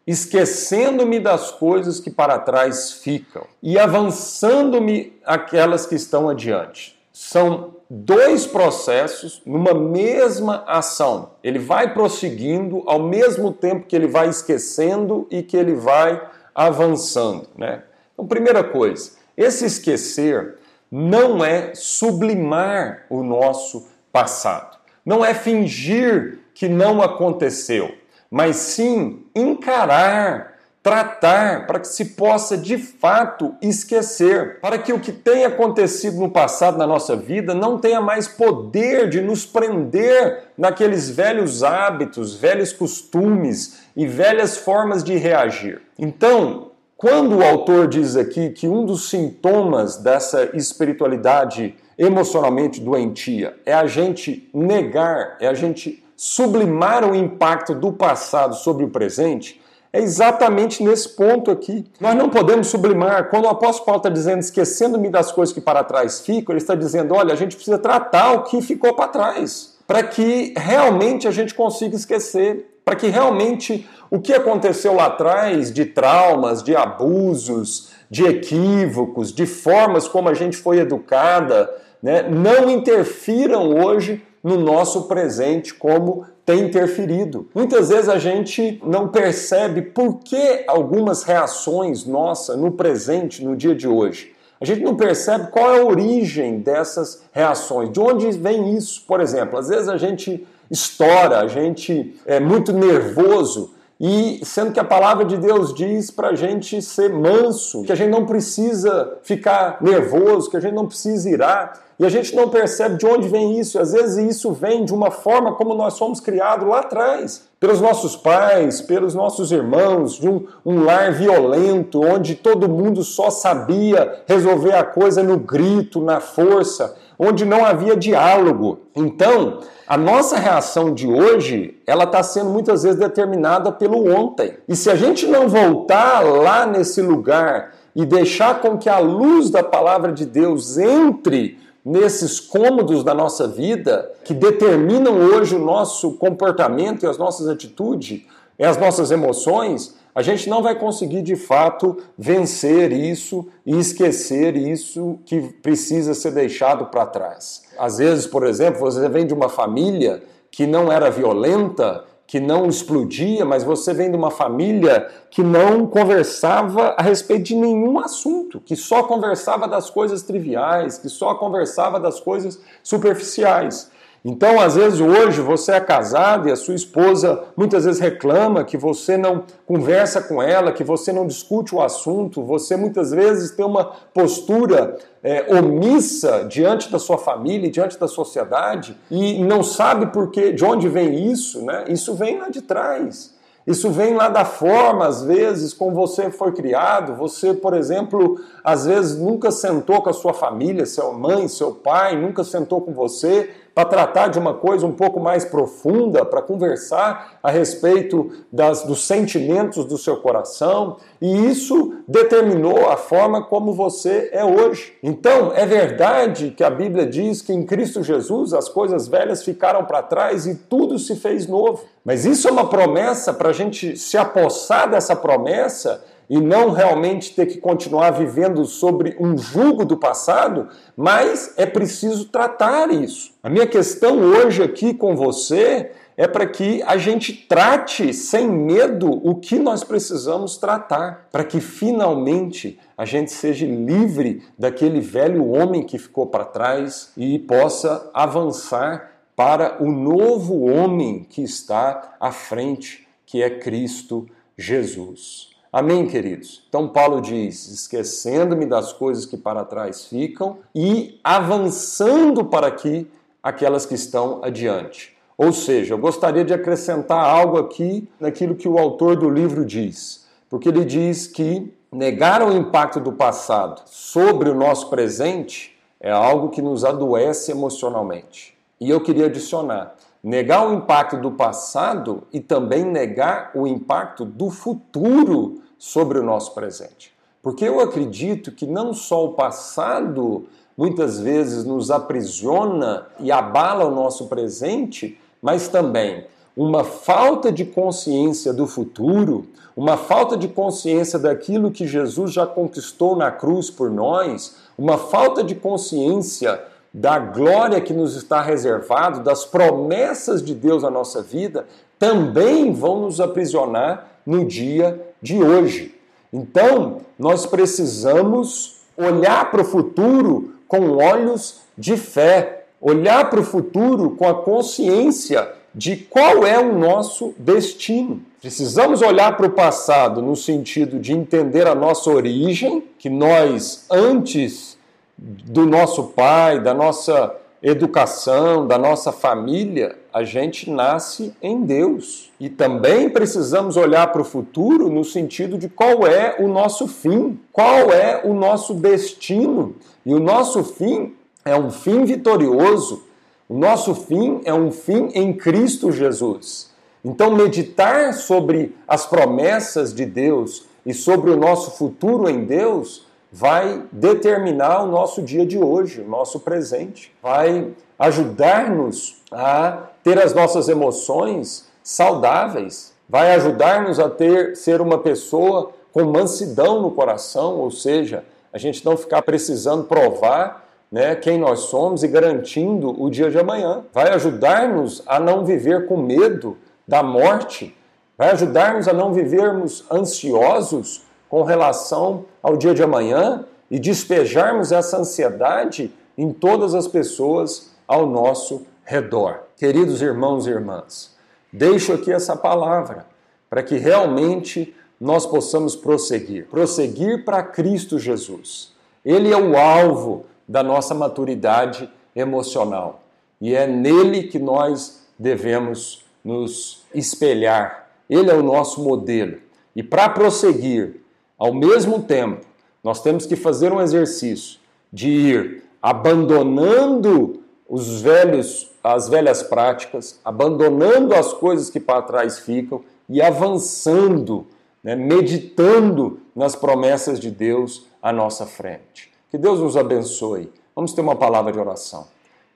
esquecendo-me 0.05 1.21
das 1.21 1.51
coisas 1.51 1.97
que 1.97 2.11
para 2.11 2.37
trás 2.37 2.91
ficam 2.91 3.45
e 3.63 3.79
avançando-me 3.79 5.17
aquelas 5.25 5.85
que 5.85 5.95
estão 5.95 6.27
adiante. 6.27 6.99
São 7.13 7.75
dois 7.93 8.47
processos 8.47 9.41
numa 9.45 9.73
mesma 9.73 10.63
ação. 10.65 11.31
Ele 11.43 11.59
vai 11.59 11.93
prosseguindo 11.93 12.83
ao 12.85 12.99
mesmo 12.99 13.51
tempo 13.51 13.85
que 13.85 13.95
ele 13.95 14.07
vai 14.07 14.29
esquecendo 14.29 15.27
e 15.29 15.43
que 15.43 15.57
ele 15.57 15.75
vai 15.75 16.21
avançando, 16.55 17.47
né? 17.57 17.83
Então, 18.13 18.25
primeira 18.25 18.63
coisa, 18.63 19.11
esse 19.35 19.65
esquecer 19.65 20.55
não 20.89 21.43
é 21.43 21.73
sublimar 21.75 23.05
o 23.09 23.23
nosso 23.23 23.87
passado. 24.11 24.77
Não 25.05 25.25
é 25.25 25.33
fingir 25.33 26.39
que 26.53 26.69
não 26.69 27.01
aconteceu 27.01 27.91
mas 28.31 28.55
sim 28.55 29.25
encarar, 29.35 30.50
tratar, 30.83 31.67
para 31.67 31.79
que 31.79 31.87
se 31.87 32.05
possa 32.05 32.57
de 32.57 32.77
fato 32.77 33.55
esquecer, 33.61 34.59
para 34.59 34.79
que 34.79 34.91
o 34.91 34.99
que 34.99 35.11
tem 35.11 35.45
acontecido 35.45 36.19
no 36.19 36.31
passado 36.31 36.77
na 36.77 36.87
nossa 36.87 37.15
vida 37.15 37.53
não 37.53 37.77
tenha 37.77 38.01
mais 38.01 38.27
poder 38.27 39.07
de 39.07 39.21
nos 39.21 39.45
prender 39.45 40.45
naqueles 40.57 41.09
velhos 41.09 41.63
hábitos, 41.63 42.33
velhos 42.35 42.73
costumes 42.73 43.81
e 43.95 44.07
velhas 44.07 44.57
formas 44.57 45.03
de 45.03 45.15
reagir. 45.15 45.81
Então, 45.99 46.71
quando 46.97 47.37
o 47.37 47.43
autor 47.43 47.87
diz 47.87 48.15
aqui 48.15 48.49
que 48.49 48.67
um 48.67 48.83
dos 48.83 49.09
sintomas 49.09 49.97
dessa 49.97 50.49
espiritualidade 50.55 51.75
emocionalmente 51.97 52.81
doentia 52.81 53.55
é 53.65 53.73
a 53.73 53.85
gente 53.85 54.49
negar, 54.51 55.37
é 55.39 55.47
a 55.47 55.53
gente 55.53 56.03
sublimar 56.15 57.03
o 57.03 57.15
impacto 57.15 57.75
do 57.75 57.93
passado 57.93 58.55
sobre 58.55 58.83
o 58.83 58.89
presente, 58.89 59.60
é 59.93 59.99
exatamente 59.99 60.83
nesse 60.83 61.09
ponto 61.09 61.51
aqui. 61.51 61.85
Nós 61.99 62.15
não 62.15 62.29
podemos 62.29 62.67
sublimar. 62.67 63.29
Quando 63.29 63.45
o 63.45 63.49
apóstolo 63.49 63.85
Paulo 63.85 63.99
está 63.99 64.09
dizendo, 64.09 64.39
esquecendo-me 64.39 65.09
das 65.09 65.31
coisas 65.31 65.53
que 65.53 65.59
para 65.59 65.83
trás 65.83 66.21
ficam, 66.21 66.53
ele 66.53 66.61
está 66.61 66.75
dizendo, 66.75 67.13
olha, 67.13 67.33
a 67.33 67.37
gente 67.37 67.55
precisa 67.55 67.77
tratar 67.77 68.33
o 68.33 68.43
que 68.43 68.61
ficou 68.61 68.93
para 68.93 69.09
trás, 69.09 69.75
para 69.85 70.03
que 70.03 70.53
realmente 70.55 71.27
a 71.27 71.31
gente 71.31 71.53
consiga 71.53 71.95
esquecer, 71.95 72.79
para 72.85 72.95
que 72.95 73.07
realmente 73.07 73.87
o 74.09 74.19
que 74.19 74.33
aconteceu 74.33 74.95
lá 74.95 75.07
atrás 75.07 75.71
de 75.71 75.85
traumas, 75.85 76.63
de 76.63 76.75
abusos, 76.75 77.91
de 78.09 78.25
equívocos, 78.25 79.33
de 79.33 79.45
formas 79.45 80.07
como 80.07 80.29
a 80.29 80.33
gente 80.33 80.55
foi 80.57 80.79
educada, 80.79 81.69
né, 82.01 82.23
não 82.23 82.69
interfiram 82.69 83.75
hoje 83.75 84.23
no 84.43 84.57
nosso 84.57 85.03
presente 85.03 85.73
como 85.73 86.25
tem 86.45 86.65
interferido. 86.65 87.47
Muitas 87.53 87.89
vezes 87.89 88.09
a 88.09 88.17
gente 88.17 88.81
não 88.83 89.07
percebe 89.07 89.81
por 89.81 90.19
que 90.19 90.63
algumas 90.67 91.23
reações 91.23 92.05
nossas 92.05 92.57
no 92.57 92.71
presente, 92.71 93.43
no 93.43 93.55
dia 93.55 93.75
de 93.75 93.87
hoje. 93.87 94.33
A 94.59 94.65
gente 94.65 94.81
não 94.81 94.95
percebe 94.95 95.47
qual 95.47 95.75
é 95.75 95.79
a 95.79 95.85
origem 95.85 96.59
dessas 96.59 97.23
reações, 97.31 97.91
de 97.91 97.99
onde 97.99 98.31
vem 98.31 98.75
isso. 98.75 99.03
Por 99.07 99.19
exemplo, 99.19 99.57
às 99.57 99.69
vezes 99.69 99.87
a 99.89 99.97
gente 99.97 100.45
estoura, 100.69 101.39
a 101.39 101.47
gente 101.47 102.15
é 102.25 102.39
muito 102.39 102.71
nervoso 102.71 103.73
e 104.03 104.43
sendo 104.43 104.71
que 104.71 104.79
a 104.79 104.83
palavra 104.83 105.23
de 105.23 105.37
Deus 105.37 105.75
diz 105.75 106.09
para 106.09 106.29
a 106.29 106.35
gente 106.35 106.81
ser 106.81 107.13
manso, 107.13 107.83
que 107.83 107.91
a 107.91 107.95
gente 107.95 108.09
não 108.09 108.25
precisa 108.25 109.19
ficar 109.21 109.77
nervoso, 109.79 110.49
que 110.49 110.57
a 110.57 110.59
gente 110.59 110.73
não 110.73 110.87
precisa 110.87 111.29
irar, 111.29 111.79
e 111.99 112.05
a 112.05 112.09
gente 112.09 112.35
não 112.35 112.49
percebe 112.49 112.97
de 112.97 113.05
onde 113.05 113.27
vem 113.27 113.59
isso. 113.59 113.77
Às 113.77 113.91
vezes 113.91 114.17
isso 114.17 114.53
vem 114.53 114.83
de 114.83 114.91
uma 114.91 115.11
forma 115.11 115.53
como 115.53 115.75
nós 115.75 115.99
fomos 115.99 116.19
criados 116.19 116.67
lá 116.67 116.79
atrás, 116.79 117.43
pelos 117.59 117.79
nossos 117.79 118.15
pais, 118.15 118.81
pelos 118.81 119.13
nossos 119.13 119.51
irmãos, 119.51 120.13
de 120.13 120.27
um, 120.27 120.47
um 120.65 120.83
lar 120.83 121.11
violento, 121.11 122.01
onde 122.01 122.33
todo 122.33 122.67
mundo 122.67 123.03
só 123.03 123.29
sabia 123.29 124.23
resolver 124.25 124.73
a 124.73 124.83
coisa 124.83 125.21
no 125.21 125.37
grito, 125.37 126.01
na 126.01 126.19
força, 126.19 126.95
onde 127.23 127.45
não 127.45 127.63
havia 127.63 127.95
diálogo. 127.95 128.79
Então, 128.95 129.59
a 129.87 129.95
nossa 129.95 130.37
reação 130.37 130.91
de 130.91 131.07
hoje, 131.07 131.77
ela 131.85 132.05
está 132.05 132.23
sendo 132.23 132.49
muitas 132.49 132.81
vezes 132.81 132.97
determinada 132.97 133.71
pelo 133.71 134.11
ontem. 134.11 134.57
E 134.67 134.75
se 134.75 134.89
a 134.89 134.95
gente 134.95 135.27
não 135.27 135.47
voltar 135.47 136.21
lá 136.21 136.65
nesse 136.65 136.99
lugar 136.99 137.75
e 137.95 138.07
deixar 138.07 138.59
com 138.59 138.75
que 138.75 138.89
a 138.89 138.97
luz 138.97 139.51
da 139.51 139.61
palavra 139.61 140.11
de 140.11 140.25
Deus 140.25 140.79
entre 140.79 141.59
nesses 141.85 142.39
cômodos 142.39 143.03
da 143.03 143.13
nossa 143.13 143.47
vida 143.47 144.11
que 144.23 144.33
determinam 144.33 145.13
hoje 145.13 145.55
o 145.55 145.59
nosso 145.59 146.13
comportamento 146.13 147.03
e 147.03 147.07
as 147.07 147.19
nossas 147.19 147.47
atitudes 147.47 148.23
e 148.57 148.63
as 148.63 148.77
nossas 148.77 149.11
emoções, 149.11 149.95
a 150.13 150.21
gente 150.21 150.49
não 150.49 150.61
vai 150.61 150.75
conseguir 150.77 151.21
de 151.21 151.35
fato 151.35 151.97
vencer 152.17 152.91
isso 152.91 153.47
e 153.65 153.77
esquecer 153.77 154.55
isso 154.55 155.19
que 155.25 155.41
precisa 155.61 156.13
ser 156.13 156.31
deixado 156.31 156.87
para 156.87 157.05
trás. 157.05 157.63
Às 157.77 157.97
vezes, 157.97 158.27
por 158.27 158.45
exemplo, 158.45 158.79
você 158.79 159.07
vem 159.07 159.25
de 159.25 159.33
uma 159.33 159.49
família 159.49 160.21
que 160.51 160.67
não 160.67 160.91
era 160.91 161.09
violenta, 161.09 162.03
que 162.27 162.39
não 162.39 162.67
explodia, 162.67 163.43
mas 163.43 163.63
você 163.63 163.93
vem 163.93 164.09
de 164.09 164.15
uma 164.15 164.31
família 164.31 165.09
que 165.29 165.43
não 165.43 165.85
conversava 165.85 166.95
a 166.97 167.01
respeito 167.01 167.43
de 167.43 167.55
nenhum 167.55 167.99
assunto, 167.99 168.61
que 168.61 168.75
só 168.75 169.03
conversava 169.03 169.67
das 169.67 169.89
coisas 169.89 170.23
triviais, 170.23 170.97
que 170.97 171.09
só 171.09 171.35
conversava 171.35 171.99
das 171.99 172.19
coisas 172.19 172.59
superficiais. 172.83 173.91
Então, 174.23 174.61
às 174.61 174.75
vezes, 174.75 175.01
hoje 175.01 175.41
você 175.41 175.71
é 175.71 175.79
casado 175.79 176.47
e 176.47 176.51
a 176.51 176.55
sua 176.55 176.75
esposa 176.75 177.43
muitas 177.57 177.85
vezes 177.85 177.99
reclama 177.99 178.63
que 178.63 178.77
você 178.77 179.17
não 179.17 179.45
conversa 179.65 180.21
com 180.21 180.41
ela, 180.41 180.71
que 180.71 180.83
você 180.83 181.11
não 181.11 181.25
discute 181.25 181.73
o 181.73 181.81
assunto, 181.81 182.43
você 182.43 182.75
muitas 182.75 183.09
vezes 183.09 183.49
tem 183.49 183.65
uma 183.65 183.83
postura 183.83 184.95
é, 185.23 185.51
omissa 185.55 186.45
diante 186.47 186.91
da 186.91 186.99
sua 186.99 187.17
família, 187.17 187.71
diante 187.71 187.97
da 187.97 188.07
sociedade 188.07 188.95
e 189.09 189.43
não 189.43 189.63
sabe 189.63 190.07
por 190.07 190.29
que, 190.29 190.53
de 190.53 190.63
onde 190.63 190.87
vem 190.87 191.31
isso, 191.31 191.65
né? 191.65 191.85
Isso 191.87 192.13
vem 192.13 192.37
lá 192.37 192.49
de 192.49 192.61
trás. 192.61 193.33
Isso 193.65 193.91
vem 193.91 194.15
lá 194.15 194.27
da 194.27 194.43
forma, 194.43 195.05
às 195.05 195.23
vezes, 195.23 195.71
como 195.71 195.93
você 195.93 196.31
foi 196.31 196.51
criado. 196.51 197.15
Você, 197.15 197.53
por 197.53 197.75
exemplo, 197.75 198.39
às 198.63 198.85
vezes 198.85 199.17
nunca 199.17 199.51
sentou 199.51 200.01
com 200.01 200.09
a 200.09 200.13
sua 200.13 200.33
família, 200.33 200.85
sua 200.85 201.11
mãe, 201.13 201.47
seu 201.47 201.71
pai, 201.71 202.19
nunca 202.19 202.43
sentou 202.43 202.81
com 202.81 202.91
você 202.91 203.51
para 203.73 203.85
tratar 203.85 204.27
de 204.27 204.37
uma 204.37 204.53
coisa 204.53 204.85
um 204.85 204.91
pouco 204.91 205.19
mais 205.19 205.45
profunda, 205.45 206.25
para 206.25 206.41
conversar 206.41 207.39
a 207.41 207.49
respeito 207.49 208.31
das, 208.51 208.83
dos 208.83 209.05
sentimentos 209.05 209.85
do 209.85 209.97
seu 209.97 210.17
coração, 210.17 210.97
e 211.21 211.47
isso 211.47 211.95
determinou 212.07 212.89
a 212.89 212.97
forma 212.97 213.43
como 213.43 213.73
você 213.73 214.29
é 214.33 214.43
hoje. 214.43 214.93
Então, 215.01 215.53
é 215.53 215.65
verdade 215.65 216.51
que 216.55 216.63
a 216.63 216.69
Bíblia 216.69 217.05
diz 217.05 217.41
que 217.41 217.53
em 217.53 217.65
Cristo 217.65 218.03
Jesus 218.03 218.53
as 218.53 218.67
coisas 218.67 219.07
velhas 219.07 219.43
ficaram 219.43 219.85
para 219.85 220.03
trás 220.03 220.45
e 220.45 220.55
tudo 220.55 220.99
se 220.99 221.15
fez 221.15 221.47
novo. 221.47 221.83
Mas 222.03 222.25
isso 222.25 222.47
é 222.47 222.51
uma 222.51 222.67
promessa 222.67 223.33
para 223.33 223.49
a 223.49 223.53
gente 223.53 223.95
se 223.95 224.17
apossar 224.17 224.89
dessa 224.89 225.15
promessa 225.15 226.03
e 226.29 226.39
não 226.39 226.71
realmente 226.71 227.35
ter 227.35 227.45
que 227.45 227.59
continuar 227.59 228.11
vivendo 228.11 228.65
sobre 228.65 229.15
um 229.19 229.37
jugo 229.37 229.83
do 229.83 229.97
passado, 229.97 230.69
mas 230.95 231.53
é 231.57 231.65
preciso 231.65 232.25
tratar 232.25 232.91
isso. 232.91 233.33
A 233.43 233.49
minha 233.49 233.67
questão 233.67 234.19
hoje 234.19 234.63
aqui 234.63 234.93
com 234.93 235.15
você 235.15 235.91
é 236.17 236.27
para 236.27 236.45
que 236.45 236.83
a 236.83 236.97
gente 236.97 237.33
trate 237.33 238.13
sem 238.13 238.47
medo 238.47 239.09
o 239.09 239.35
que 239.35 239.57
nós 239.57 239.83
precisamos 239.83 240.57
tratar, 240.57 241.27
para 241.31 241.43
que 241.43 241.59
finalmente 241.59 242.79
a 242.97 243.05
gente 243.05 243.31
seja 243.31 243.65
livre 243.65 244.43
daquele 244.57 244.99
velho 244.99 245.49
homem 245.49 245.83
que 245.83 245.97
ficou 245.97 246.27
para 246.27 246.45
trás 246.45 247.11
e 247.17 247.39
possa 247.39 248.09
avançar 248.13 249.11
para 249.35 249.81
o 249.81 249.91
novo 249.91 250.65
homem 250.65 251.25
que 251.27 251.41
está 251.41 252.15
à 252.19 252.31
frente, 252.31 253.07
que 253.25 253.41
é 253.41 253.49
Cristo 253.49 254.27
Jesus. 254.55 255.50
Amém, 255.73 256.05
queridos? 256.05 256.61
Então, 256.67 256.89
Paulo 256.89 257.21
diz: 257.21 257.69
esquecendo-me 257.69 258.65
das 258.65 258.91
coisas 258.91 259.25
que 259.25 259.37
para 259.37 259.63
trás 259.63 260.05
ficam 260.05 260.57
e 260.75 261.17
avançando 261.23 262.43
para 262.43 262.67
aqui 262.67 263.09
aquelas 263.41 263.85
que 263.85 263.95
estão 263.95 264.43
adiante. 264.43 265.15
Ou 265.37 265.53
seja, 265.53 265.93
eu 265.93 265.97
gostaria 265.97 266.43
de 266.43 266.53
acrescentar 266.53 267.23
algo 267.23 267.57
aqui 267.57 268.07
naquilo 268.19 268.53
que 268.53 268.67
o 268.67 268.77
autor 268.77 269.15
do 269.15 269.29
livro 269.29 269.65
diz, 269.65 270.27
porque 270.49 270.67
ele 270.67 270.83
diz 270.83 271.25
que 271.25 271.73
negar 271.89 272.43
o 272.43 272.51
impacto 272.51 272.99
do 272.99 273.13
passado 273.13 273.81
sobre 273.85 274.49
o 274.49 274.53
nosso 274.53 274.89
presente 274.89 275.73
é 276.01 276.11
algo 276.11 276.49
que 276.49 276.61
nos 276.61 276.83
adoece 276.83 277.49
emocionalmente. 277.51 278.57
E 278.77 278.89
eu 278.89 278.99
queria 278.99 279.27
adicionar: 279.27 279.95
negar 280.23 280.67
o 280.67 280.73
impacto 280.73 281.17
do 281.17 281.31
passado 281.31 282.23
e 282.31 282.39
também 282.39 282.85
negar 282.85 283.51
o 283.55 283.65
impacto 283.65 284.23
do 284.23 284.49
futuro 284.49 285.61
sobre 285.77 286.19
o 286.19 286.23
nosso 286.23 286.53
presente. 286.53 287.11
Porque 287.41 287.65
eu 287.65 287.79
acredito 287.79 288.51
que 288.51 288.67
não 288.67 288.93
só 288.93 289.25
o 289.25 289.33
passado 289.33 290.45
muitas 290.77 291.19
vezes 291.19 291.63
nos 291.65 291.89
aprisiona 291.89 293.07
e 293.19 293.31
abala 293.31 293.85
o 293.85 293.93
nosso 293.93 294.27
presente, 294.27 295.19
mas 295.41 295.67
também 295.67 296.25
uma 296.55 296.83
falta 296.83 297.51
de 297.51 297.65
consciência 297.65 298.53
do 298.53 298.67
futuro, 298.67 299.47
uma 299.75 299.97
falta 299.97 300.35
de 300.35 300.47
consciência 300.47 301.17
daquilo 301.17 301.71
que 301.71 301.87
Jesus 301.87 302.33
já 302.33 302.45
conquistou 302.45 303.15
na 303.15 303.31
cruz 303.31 303.69
por 303.69 303.89
nós, 303.89 304.57
uma 304.77 304.97
falta 304.97 305.43
de 305.43 305.55
consciência 305.55 306.61
da 306.93 307.17
glória 307.19 307.79
que 307.79 307.93
nos 307.93 308.15
está 308.15 308.41
reservado, 308.41 309.23
das 309.23 309.45
promessas 309.45 310.43
de 310.43 310.53
Deus 310.53 310.83
na 310.83 310.89
nossa 310.89 311.21
vida, 311.21 311.65
também 311.97 312.73
vão 312.73 313.01
nos 313.01 313.21
aprisionar 313.21 314.07
no 314.25 314.45
dia 314.45 314.99
de 315.21 315.41
hoje. 315.41 315.95
Então, 316.33 317.01
nós 317.17 317.45
precisamos 317.45 318.81
olhar 318.97 319.49
para 319.51 319.61
o 319.61 319.65
futuro 319.65 320.55
com 320.67 320.97
olhos 320.97 321.61
de 321.77 321.97
fé, 321.97 322.65
olhar 322.79 323.29
para 323.29 323.39
o 323.39 323.43
futuro 323.43 324.11
com 324.11 324.27
a 324.27 324.33
consciência 324.33 325.49
de 325.73 325.95
qual 325.95 326.45
é 326.45 326.59
o 326.59 326.77
nosso 326.77 327.33
destino. 327.37 328.21
Precisamos 328.41 329.01
olhar 329.01 329.37
para 329.37 329.47
o 329.47 329.51
passado 329.51 330.21
no 330.21 330.35
sentido 330.35 330.99
de 330.99 331.13
entender 331.13 331.67
a 331.67 331.75
nossa 331.75 332.09
origem, 332.09 332.83
que 332.97 333.09
nós, 333.09 333.85
antes 333.89 334.77
do 335.21 335.67
nosso 335.67 336.05
pai, 336.05 336.59
da 336.59 336.73
nossa 336.73 337.35
educação, 337.61 338.65
da 338.65 338.75
nossa 338.75 339.11
família, 339.11 339.95
a 340.11 340.23
gente 340.23 340.67
nasce 340.69 341.31
em 341.39 341.61
Deus. 341.61 342.31
E 342.39 342.49
também 342.49 343.07
precisamos 343.07 343.77
olhar 343.77 344.11
para 344.11 344.21
o 344.21 344.25
futuro 344.25 344.89
no 344.89 345.03
sentido 345.03 345.59
de 345.59 345.69
qual 345.69 346.07
é 346.07 346.37
o 346.39 346.47
nosso 346.47 346.87
fim, 346.87 347.39
qual 347.51 347.91
é 347.91 348.21
o 348.25 348.33
nosso 348.33 348.73
destino. 348.73 349.75
E 350.03 350.11
o 350.13 350.19
nosso 350.19 350.63
fim 350.63 351.13
é 351.45 351.55
um 351.55 351.69
fim 351.69 352.03
vitorioso, 352.03 353.03
o 353.47 353.55
nosso 353.55 353.93
fim 353.93 354.41
é 354.43 354.53
um 354.53 354.71
fim 354.71 355.09
em 355.13 355.31
Cristo 355.31 355.91
Jesus. 355.91 356.71
Então, 357.05 357.35
meditar 357.35 358.13
sobre 358.13 358.75
as 358.87 359.05
promessas 359.05 359.93
de 359.93 360.05
Deus 360.05 360.65
e 360.85 360.93
sobre 360.93 361.29
o 361.31 361.37
nosso 361.37 361.71
futuro 361.71 362.29
em 362.29 362.45
Deus 362.45 363.05
vai 363.31 363.83
determinar 363.91 364.83
o 364.83 364.87
nosso 364.87 365.21
dia 365.21 365.45
de 365.45 365.57
hoje, 365.57 366.01
o 366.01 366.07
nosso 366.07 366.39
presente, 366.41 367.13
vai 367.23 367.69
ajudar-nos 367.97 369.21
a 369.31 369.83
ter 370.03 370.19
as 370.19 370.33
nossas 370.33 370.67
emoções 370.67 371.69
saudáveis, 371.81 372.93
vai 373.07 373.33
ajudar-nos 373.35 373.99
a 373.99 374.09
ter 374.09 374.57
ser 374.57 374.81
uma 374.81 374.97
pessoa 374.97 375.71
com 375.93 376.03
mansidão 376.03 376.81
no 376.81 376.91
coração, 376.91 377.57
ou 377.59 377.71
seja, 377.71 378.25
a 378.51 378.57
gente 378.57 378.83
não 378.83 378.97
ficar 378.97 379.21
precisando 379.21 379.85
provar 379.85 380.67
né, 380.91 381.15
quem 381.15 381.37
nós 381.37 381.61
somos 381.61 382.03
e 382.03 382.07
garantindo 382.07 383.01
o 383.01 383.09
dia 383.09 383.31
de 383.31 383.39
amanhã. 383.39 383.85
Vai 383.93 384.09
ajudar-nos 384.09 385.01
a 385.05 385.19
não 385.19 385.45
viver 385.45 385.87
com 385.87 385.95
medo 385.95 386.57
da 386.85 387.01
morte, 387.01 387.75
vai 388.17 388.31
ajudar-nos 388.31 388.89
a 388.89 388.93
não 388.93 389.13
vivermos 389.13 389.85
ansiosos 389.89 391.03
com 391.31 391.43
relação 391.43 392.25
ao 392.43 392.57
dia 392.57 392.73
de 392.73 392.83
amanhã 392.83 393.45
e 393.71 393.79
despejarmos 393.79 394.73
essa 394.73 394.97
ansiedade 394.97 395.89
em 396.17 396.33
todas 396.33 396.75
as 396.75 396.89
pessoas 396.89 397.71
ao 397.87 398.05
nosso 398.05 398.67
redor. 398.83 399.43
Queridos 399.55 400.01
irmãos 400.01 400.45
e 400.45 400.49
irmãs, 400.49 401.15
deixo 401.51 401.93
aqui 401.93 402.11
essa 402.11 402.35
palavra 402.35 403.05
para 403.49 403.63
que 403.63 403.77
realmente 403.77 404.75
nós 404.99 405.25
possamos 405.25 405.73
prosseguir 405.73 406.47
prosseguir 406.47 407.23
para 407.23 407.41
Cristo 407.41 407.97
Jesus. 407.97 408.73
Ele 409.03 409.31
é 409.31 409.37
o 409.37 409.57
alvo 409.57 410.25
da 410.45 410.61
nossa 410.61 410.93
maturidade 410.93 411.89
emocional 412.13 413.03
e 413.39 413.55
é 413.55 413.65
nele 413.65 414.23
que 414.23 414.37
nós 414.37 415.07
devemos 415.17 416.03
nos 416.25 416.83
espelhar. 416.93 417.87
Ele 418.09 418.29
é 418.29 418.33
o 418.33 418.43
nosso 418.43 418.83
modelo. 418.83 419.37
E 419.73 419.81
para 419.81 420.09
prosseguir 420.09 421.00
ao 421.41 421.51
mesmo 421.51 422.03
tempo, 422.03 422.45
nós 422.83 423.01
temos 423.01 423.25
que 423.25 423.35
fazer 423.35 423.73
um 423.73 423.81
exercício 423.81 424.59
de 424.93 425.09
ir 425.09 425.63
abandonando 425.81 427.41
os 427.67 427.99
velhos, 427.99 428.69
as 428.83 429.09
velhas 429.09 429.41
práticas, 429.41 430.19
abandonando 430.23 431.15
as 431.15 431.33
coisas 431.33 431.67
que 431.71 431.79
para 431.79 432.03
trás 432.03 432.37
ficam 432.37 432.83
e 433.09 433.23
avançando, 433.23 434.45
né, 434.83 434.95
meditando 434.95 436.19
nas 436.35 436.55
promessas 436.55 437.19
de 437.19 437.31
Deus 437.31 437.87
à 438.03 438.13
nossa 438.13 438.45
frente. 438.45 439.11
Que 439.31 439.37
Deus 439.39 439.59
nos 439.59 439.75
abençoe. 439.75 440.53
Vamos 440.75 440.93
ter 440.93 441.01
uma 441.01 441.15
palavra 441.15 441.51
de 441.51 441.57
oração. 441.57 442.05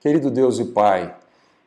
Querido 0.00 0.30
Deus 0.30 0.60
e 0.60 0.64
Pai, 0.64 1.12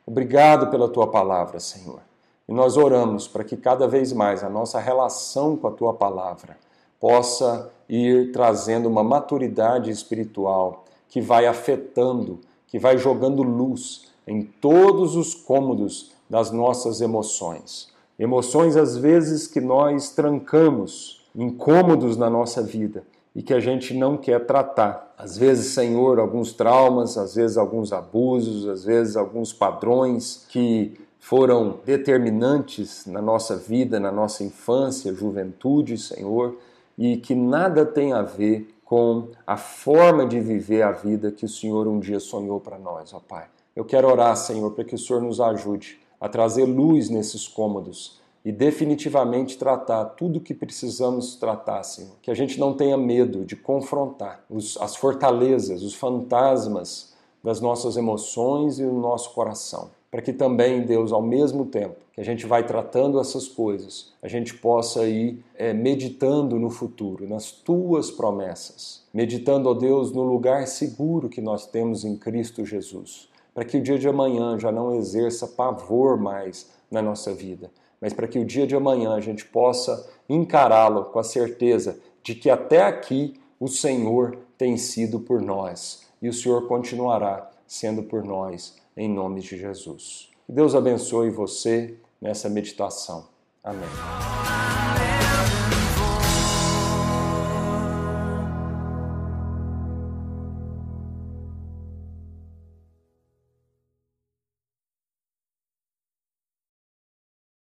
obrigado 0.06 0.68
pela 0.70 0.88
tua 0.88 1.06
palavra, 1.06 1.60
Senhor. 1.60 2.00
E 2.48 2.52
nós 2.54 2.78
oramos 2.78 3.28
para 3.28 3.44
que 3.44 3.58
cada 3.58 3.86
vez 3.86 4.10
mais 4.10 4.42
a 4.42 4.48
nossa 4.48 4.80
relação 4.80 5.54
com 5.54 5.68
a 5.68 5.70
tua 5.70 5.92
palavra 5.92 6.56
possa 7.00 7.70
ir 7.88 8.30
trazendo 8.30 8.88
uma 8.88 9.02
maturidade 9.02 9.90
espiritual 9.90 10.84
que 11.08 11.20
vai 11.20 11.46
afetando, 11.46 12.38
que 12.68 12.78
vai 12.78 12.96
jogando 12.98 13.42
luz 13.42 14.08
em 14.28 14.42
todos 14.42 15.16
os 15.16 15.34
cômodos 15.34 16.12
das 16.28 16.52
nossas 16.52 17.00
emoções. 17.00 17.88
Emoções, 18.16 18.76
às 18.76 18.96
vezes, 18.96 19.46
que 19.46 19.60
nós 19.60 20.10
trancamos, 20.10 21.26
incômodos 21.34 22.16
na 22.16 22.28
nossa 22.28 22.62
vida 22.62 23.02
e 23.34 23.42
que 23.42 23.54
a 23.54 23.60
gente 23.60 23.94
não 23.94 24.16
quer 24.16 24.46
tratar. 24.46 25.14
Às 25.16 25.36
vezes, 25.36 25.72
Senhor, 25.72 26.18
alguns 26.18 26.52
traumas, 26.52 27.16
às 27.16 27.34
vezes, 27.34 27.56
alguns 27.56 27.92
abusos, 27.92 28.68
às 28.68 28.84
vezes, 28.84 29.16
alguns 29.16 29.52
padrões 29.52 30.44
que 30.48 31.00
foram 31.18 31.78
determinantes 31.84 33.06
na 33.06 33.20
nossa 33.20 33.56
vida, 33.56 33.98
na 33.98 34.12
nossa 34.12 34.44
infância, 34.44 35.14
juventude, 35.14 35.98
Senhor, 35.98 36.56
e 37.00 37.16
que 37.16 37.34
nada 37.34 37.86
tem 37.86 38.12
a 38.12 38.20
ver 38.20 38.68
com 38.84 39.28
a 39.46 39.56
forma 39.56 40.26
de 40.26 40.38
viver 40.38 40.82
a 40.82 40.92
vida 40.92 41.32
que 41.32 41.46
o 41.46 41.48
Senhor 41.48 41.88
um 41.88 41.98
dia 41.98 42.20
sonhou 42.20 42.60
para 42.60 42.78
nós, 42.78 43.14
ó 43.14 43.20
Pai. 43.26 43.46
Eu 43.74 43.86
quero 43.86 44.06
orar, 44.06 44.36
Senhor, 44.36 44.70
para 44.72 44.84
que 44.84 44.94
o 44.94 44.98
Senhor 44.98 45.22
nos 45.22 45.40
ajude 45.40 45.98
a 46.20 46.28
trazer 46.28 46.66
luz 46.66 47.08
nesses 47.08 47.48
cômodos 47.48 48.20
e 48.44 48.52
definitivamente 48.52 49.56
tratar 49.56 50.04
tudo 50.10 50.40
o 50.40 50.42
que 50.42 50.52
precisamos 50.52 51.36
tratar, 51.36 51.82
Senhor. 51.84 52.12
Que 52.20 52.30
a 52.30 52.34
gente 52.34 52.60
não 52.60 52.74
tenha 52.74 52.98
medo 52.98 53.46
de 53.46 53.56
confrontar 53.56 54.44
os, 54.50 54.76
as 54.76 54.94
fortalezas, 54.94 55.82
os 55.82 55.94
fantasmas 55.94 57.14
das 57.42 57.62
nossas 57.62 57.96
emoções 57.96 58.78
e 58.78 58.84
do 58.84 58.92
nosso 58.92 59.32
coração. 59.32 59.90
Para 60.10 60.22
que 60.22 60.32
também, 60.32 60.82
Deus, 60.82 61.12
ao 61.12 61.22
mesmo 61.22 61.66
tempo 61.66 61.96
que 62.12 62.20
a 62.20 62.24
gente 62.24 62.44
vai 62.44 62.66
tratando 62.66 63.20
essas 63.20 63.46
coisas, 63.46 64.12
a 64.20 64.26
gente 64.26 64.54
possa 64.54 65.06
ir 65.06 65.44
é, 65.54 65.72
meditando 65.72 66.58
no 66.58 66.68
futuro, 66.68 67.28
nas 67.28 67.52
tuas 67.52 68.10
promessas. 68.10 69.04
Meditando, 69.14 69.68
ó 69.68 69.74
Deus, 69.74 70.10
no 70.10 70.24
lugar 70.24 70.66
seguro 70.66 71.28
que 71.28 71.40
nós 71.40 71.66
temos 71.66 72.04
em 72.04 72.16
Cristo 72.16 72.64
Jesus. 72.64 73.28
Para 73.54 73.64
que 73.64 73.76
o 73.76 73.82
dia 73.82 73.98
de 73.98 74.08
amanhã 74.08 74.58
já 74.58 74.72
não 74.72 74.96
exerça 74.96 75.46
pavor 75.46 76.16
mais 76.16 76.68
na 76.90 77.00
nossa 77.00 77.32
vida, 77.32 77.70
mas 78.00 78.12
para 78.12 78.26
que 78.26 78.38
o 78.38 78.44
dia 78.44 78.66
de 78.66 78.74
amanhã 78.74 79.14
a 79.14 79.20
gente 79.20 79.44
possa 79.44 80.08
encará-lo 80.28 81.04
com 81.04 81.20
a 81.20 81.24
certeza 81.24 82.00
de 82.22 82.34
que 82.34 82.50
até 82.50 82.82
aqui 82.82 83.34
o 83.60 83.68
Senhor 83.68 84.38
tem 84.58 84.76
sido 84.76 85.20
por 85.20 85.40
nós 85.40 86.06
e 86.20 86.28
o 86.28 86.32
Senhor 86.32 86.66
continuará 86.66 87.50
sendo 87.66 88.02
por 88.02 88.24
nós, 88.24 88.79
em 89.00 89.08
nome 89.08 89.40
de 89.40 89.56
Jesus. 89.56 90.28
Que 90.46 90.52
Deus 90.52 90.74
abençoe 90.74 91.30
você 91.30 91.94
nessa 92.20 92.50
meditação. 92.50 93.28
Amém. 93.64 93.88